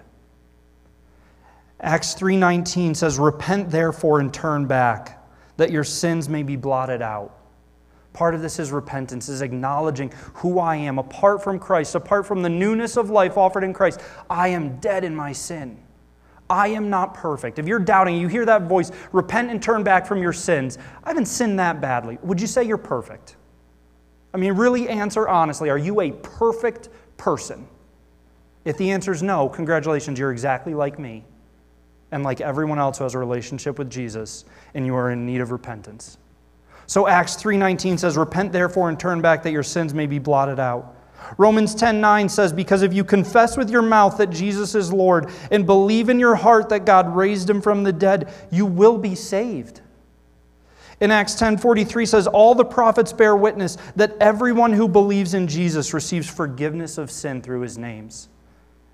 Acts 1.80 2.14
3:19 2.14 2.94
says 2.94 3.18
repent 3.18 3.72
therefore 3.72 4.20
and 4.20 4.32
turn 4.32 4.68
back 4.68 5.26
that 5.58 5.72
your 5.72 5.84
sins 5.84 6.30
may 6.30 6.44
be 6.44 6.56
blotted 6.56 7.02
out. 7.02 7.36
Part 8.14 8.36
of 8.36 8.42
this 8.42 8.60
is 8.60 8.72
repentance, 8.72 9.28
is 9.28 9.42
acknowledging 9.42 10.12
who 10.36 10.60
I 10.60 10.76
am 10.76 11.00
apart 11.00 11.44
from 11.44 11.58
Christ, 11.58 11.96
apart 11.96 12.28
from 12.28 12.44
the 12.44 12.50
newness 12.50 12.96
of 12.96 13.10
life 13.10 13.38
offered 13.38 13.64
in 13.64 13.74
Christ. 13.74 14.00
I 14.30 14.50
am 14.50 14.78
dead 14.78 15.04
in 15.04 15.16
my 15.16 15.32
sin. 15.32 15.80
I 16.50 16.68
am 16.68 16.90
not 16.90 17.16
perfect. 17.16 17.58
If 17.58 17.68
you're 17.68 17.80
doubting, 17.80 18.16
you 18.18 18.28
hear 18.28 18.46
that 18.46 18.64
voice, 18.64 18.92
repent 19.12 19.50
and 19.50 19.62
turn 19.62 19.84
back 19.84 20.06
from 20.06 20.22
your 20.22 20.34
sins. 20.34 20.78
I 21.04 21.10
haven't 21.10 21.26
sinned 21.26 21.58
that 21.58 21.82
badly. 21.82 22.20
Would 22.22 22.40
you 22.40 22.48
say 22.48 22.64
you're 22.64 22.78
perfect? 22.78 23.36
I 24.34 24.38
mean, 24.38 24.54
really 24.54 24.88
answer 24.88 25.28
honestly. 25.28 25.70
Are 25.70 25.78
you 25.78 26.02
a 26.02 26.12
perfect 26.12 26.90
person? 27.18 27.68
If 28.66 28.78
the 28.78 28.92
answer 28.92 29.12
is 29.12 29.24
no, 29.24 29.50
congratulations, 29.50 30.20
you're 30.20 30.32
exactly 30.32 30.74
like 30.74 31.00
me 31.00 31.24
and 32.12 32.24
like 32.24 32.42
everyone 32.42 32.78
else 32.78 33.00
who 33.00 33.04
has 33.06 33.16
a 33.16 33.20
relationship 33.20 33.80
with 33.80 33.90
Jesus, 33.90 34.46
and 34.76 34.86
you 34.86 34.94
are 34.96 35.10
in 35.10 35.26
need 35.26 35.42
of 35.42 35.52
repentance. 35.52 36.20
So 36.88 37.08
Acts 37.08 37.36
3:19 37.36 37.98
says, 37.98 38.18
"Repent 38.18 38.52
therefore 38.52 38.90
and 38.90 39.00
turn 39.00 39.22
back 39.22 39.44
that 39.44 39.52
your 39.52 39.64
sins 39.64 39.94
may 39.94 40.06
be 40.06 40.20
blotted 40.20 40.60
out." 40.60 40.96
Romans 41.38 41.74
10:9 41.74 42.28
says, 42.28 42.52
"Because 42.52 42.82
if 42.82 42.94
you 42.94 43.04
confess 43.04 43.56
with 43.56 43.70
your 43.70 43.82
mouth 43.82 44.18
that 44.18 44.30
Jesus 44.30 44.76
is 44.76 44.92
Lord 44.92 45.30
and 45.50 45.66
believe 45.66 46.10
in 46.10 46.20
your 46.20 46.36
heart 46.36 46.70
that 46.70 46.86
God 46.86 47.16
raised 47.16 47.50
him 47.50 47.62
from 47.62 47.84
the 47.84 47.94
dead, 47.94 48.30
you 48.52 48.66
will 48.66 48.98
be 48.98 49.16
saved." 49.16 49.82
In 51.00 51.12
Acts 51.12 51.36
10:43 51.36 52.06
says, 52.06 52.28
"All 52.28 52.56
the 52.56 52.66
prophets 52.66 53.14
bear 53.14 53.36
witness 53.36 53.78
that 53.96 54.16
everyone 54.20 54.74
who 54.74 54.88
believes 54.88 55.34
in 55.34 55.48
Jesus 55.48 55.94
receives 55.94 56.30
forgiveness 56.30 56.98
of 56.98 57.10
sin 57.10 57.42
through 57.42 57.62
his 57.62 57.78
names." 57.78 58.30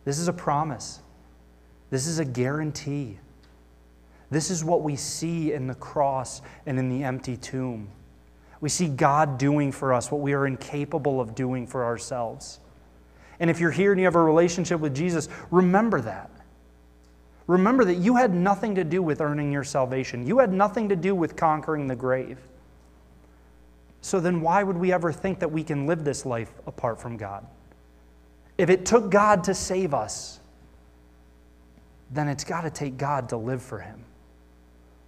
This 0.06 0.20
is 0.20 0.28
a 0.28 0.34
promise. 0.34 1.00
This 1.90 2.08
is 2.08 2.20
a 2.20 2.26
guarantee. 2.26 3.20
This 4.32 4.52
is 4.52 4.64
what 4.64 4.84
we 4.84 4.96
see 4.96 5.54
in 5.54 5.68
the 5.68 5.76
cross 5.76 6.42
and 6.66 6.78
in 6.78 6.90
the 6.90 7.04
empty 7.04 7.36
tomb. 7.36 7.90
We 8.62 8.70
see 8.70 8.88
God 8.88 9.38
doing 9.38 9.72
for 9.72 9.94
us 9.94 10.12
what 10.12 10.22
we 10.22 10.34
are 10.34 10.46
incapable 10.46 11.22
of 11.22 11.34
doing 11.34 11.66
for 11.66 11.86
ourselves. 11.86 12.60
And 13.40 13.50
if 13.50 13.60
you're 13.60 13.72
here 13.72 13.92
and 13.92 14.00
you 14.00 14.06
have 14.06 14.16
a 14.16 14.22
relationship 14.22 14.80
with 14.80 14.94
Jesus, 14.94 15.30
remember 15.50 16.02
that. 16.02 16.30
Remember 17.48 17.84
that 17.86 17.96
you 17.96 18.16
had 18.16 18.34
nothing 18.34 18.76
to 18.76 18.84
do 18.84 19.02
with 19.02 19.22
earning 19.22 19.52
your 19.52 19.64
salvation, 19.64 20.28
you 20.28 20.38
had 20.38 20.54
nothing 20.54 20.90
to 20.90 20.96
do 20.96 21.16
with 21.16 21.36
conquering 21.36 21.88
the 21.88 21.96
grave. 21.96 22.38
So 24.02 24.20
then, 24.20 24.42
why 24.42 24.64
would 24.64 24.78
we 24.78 24.94
ever 24.94 25.12
think 25.12 25.40
that 25.40 25.52
we 25.52 25.64
can 25.64 25.86
live 25.86 26.04
this 26.06 26.26
life 26.26 26.52
apart 26.68 27.02
from 27.02 27.18
God? 27.18 27.46
If 28.58 28.70
it 28.70 28.86
took 28.86 29.10
God 29.10 29.44
to 29.46 29.54
save 29.54 29.94
us, 29.94 30.40
then 32.12 32.28
it's 32.28 32.44
got 32.44 32.62
to 32.62 32.70
take 32.70 32.98
God 32.98 33.30
to 33.30 33.38
live 33.38 33.62
for 33.62 33.80
Him. 33.80 34.06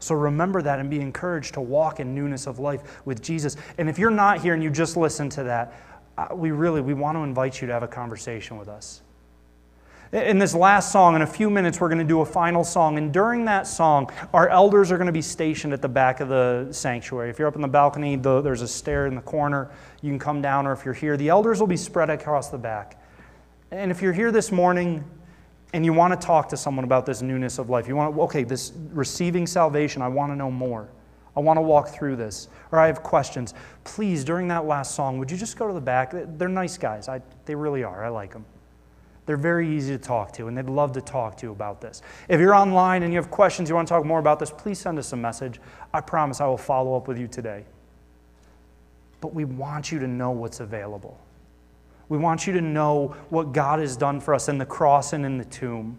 So 0.02 0.16
remember 0.16 0.62
that 0.64 0.80
and 0.80 0.90
be 0.90 1.00
encouraged 1.00 1.54
to 1.54 1.62
walk 1.62 2.00
in 2.00 2.16
newness 2.16 2.48
of 2.48 2.60
life 2.60 3.06
with 3.06 3.22
Jesus. 3.22 3.56
And 3.78 3.88
if 3.88 4.00
you're 4.00 4.10
not 4.10 4.42
here 4.42 4.54
and 4.54 4.64
you 4.64 4.70
just 4.70 4.98
listen 4.98 5.30
to 5.30 5.44
that, 5.44 5.74
uh, 6.18 6.28
we 6.34 6.52
really 6.52 6.82
we 6.82 6.94
want 6.94 7.18
to 7.18 7.22
invite 7.22 7.62
you 7.62 7.68
to 7.68 7.74
have 7.74 7.84
a 7.84 7.88
conversation 7.88 8.58
with 8.58 8.68
us. 8.68 9.02
In 10.12 10.40
this 10.40 10.54
last 10.54 10.92
song, 10.92 11.16
in 11.16 11.22
a 11.22 11.28
few 11.28 11.50
minutes, 11.50 11.80
we're 11.80 11.88
going 11.88 12.00
to 12.00 12.04
do 12.04 12.20
a 12.20 12.26
final 12.26 12.66
song. 12.66 12.98
And 12.98 13.14
during 13.14 13.46
that 13.46 13.66
song, 13.66 14.12
our 14.34 14.50
elders 14.50 14.92
are 14.92 14.98
going 14.98 15.06
to 15.06 15.14
be 15.14 15.22
stationed 15.22 15.72
at 15.72 15.82
the 15.82 15.88
back 15.88 16.20
of 16.20 16.28
the 16.28 16.68
sanctuary. 16.72 17.30
If 17.30 17.40
you're 17.40 17.48
up 17.48 17.56
in 17.56 17.62
the 17.62 17.70
balcony, 17.70 18.18
there's 18.18 18.62
a 18.62 18.68
stair 18.68 19.08
in 19.08 19.16
the 19.16 19.22
corner. 19.22 19.72
You 20.02 20.10
can 20.10 20.20
come 20.20 20.42
down, 20.42 20.68
or 20.68 20.74
if 20.74 20.84
you're 20.84 20.94
here, 20.94 21.16
the 21.16 21.30
elders 21.30 21.62
will 21.62 21.68
be 21.68 21.78
spread 21.78 22.10
across 22.10 22.50
the 22.50 22.58
back. 22.58 23.02
And 23.72 23.90
if 23.90 24.02
you're 24.02 24.12
here 24.12 24.34
this 24.34 24.52
morning 24.52 25.06
and 25.73 25.86
you 25.86 25.93
want 25.93 26.19
to 26.19 26.25
talk 26.25 26.49
to 26.49 26.57
someone 26.57 26.84
about 26.84 27.05
this 27.05 27.21
newness 27.21 27.57
of 27.57 27.69
life, 27.69 27.88
you 27.88 27.95
want 27.95 28.13
to, 28.13 28.21
okay, 28.23 28.43
this 28.43 28.73
receiving 28.91 29.47
salvation, 29.47 30.01
I 30.01 30.07
want 30.07 30.31
to 30.31 30.36
know 30.36 30.51
more. 30.51 30.89
I 31.36 31.39
want 31.39 31.57
to 31.57 31.62
walk 31.62 31.89
through 31.89 32.17
this, 32.17 32.49
or 32.71 32.79
I 32.79 32.88
have 32.88 33.03
questions. 33.03 33.53
Please, 33.86 34.25
during 34.25 34.49
that 34.49 34.65
last 34.65 34.95
song, 34.95 35.17
would 35.17 35.31
you 35.31 35.38
just 35.38 35.57
go 35.57 35.67
to 35.67 35.73
the 35.73 35.79
back? 35.79 36.13
They're 36.13 36.49
nice 36.49 36.77
guys. 36.77 37.07
I, 37.07 37.21
they 37.45 37.55
really 37.55 37.84
are. 37.84 38.03
I 38.03 38.10
like 38.10 38.34
them. 38.34 38.43
They're 39.25 39.38
very 39.38 39.69
easy 39.69 39.95
to 39.95 40.03
talk 40.03 40.34
to, 40.34 40.47
and 40.47 40.57
they'd 40.57 40.65
love 40.65 40.91
to 40.93 41.01
talk 41.01 41.38
to 41.38 41.45
you 41.45 41.53
about 41.53 41.79
this. 41.79 42.01
If 42.27 42.41
you're 42.41 42.55
online 42.55 43.03
and 43.03 43.13
you 43.13 43.19
have 43.19 43.31
questions, 43.31 43.69
you 43.69 43.75
want 43.75 43.88
to 43.88 43.93
talk 43.93 44.03
more 44.03 44.19
about 44.19 44.39
this, 44.39 44.51
please 44.51 44.77
send 44.77 44.99
us 44.99 45.13
a 45.13 45.15
message. 45.15 45.62
I 45.93 46.01
promise 46.01 46.41
I 46.41 46.47
will 46.47 46.57
follow 46.57 46.97
up 46.97 47.07
with 47.07 47.17
you 47.17 47.27
today. 47.27 47.63
But 49.21 49.34
we 49.34 49.45
want 49.45 49.91
you 49.91 49.99
to 49.99 50.07
know 50.07 50.31
what's 50.31 50.60
available. 50.60 51.17
We 52.12 52.17
want 52.17 52.45
you 52.45 52.52
to 52.52 52.62
know 52.62 53.15
what 53.30 53.54
God 53.54 53.80
has 53.80 53.95
done 53.95 54.19
for 54.19 54.34
us 54.34 54.50
in 54.50 54.58
the 54.58 54.65
cross 54.65 55.13
and 55.13 55.26
in 55.26 55.38
the 55.38 55.45
tomb. 55.45 55.97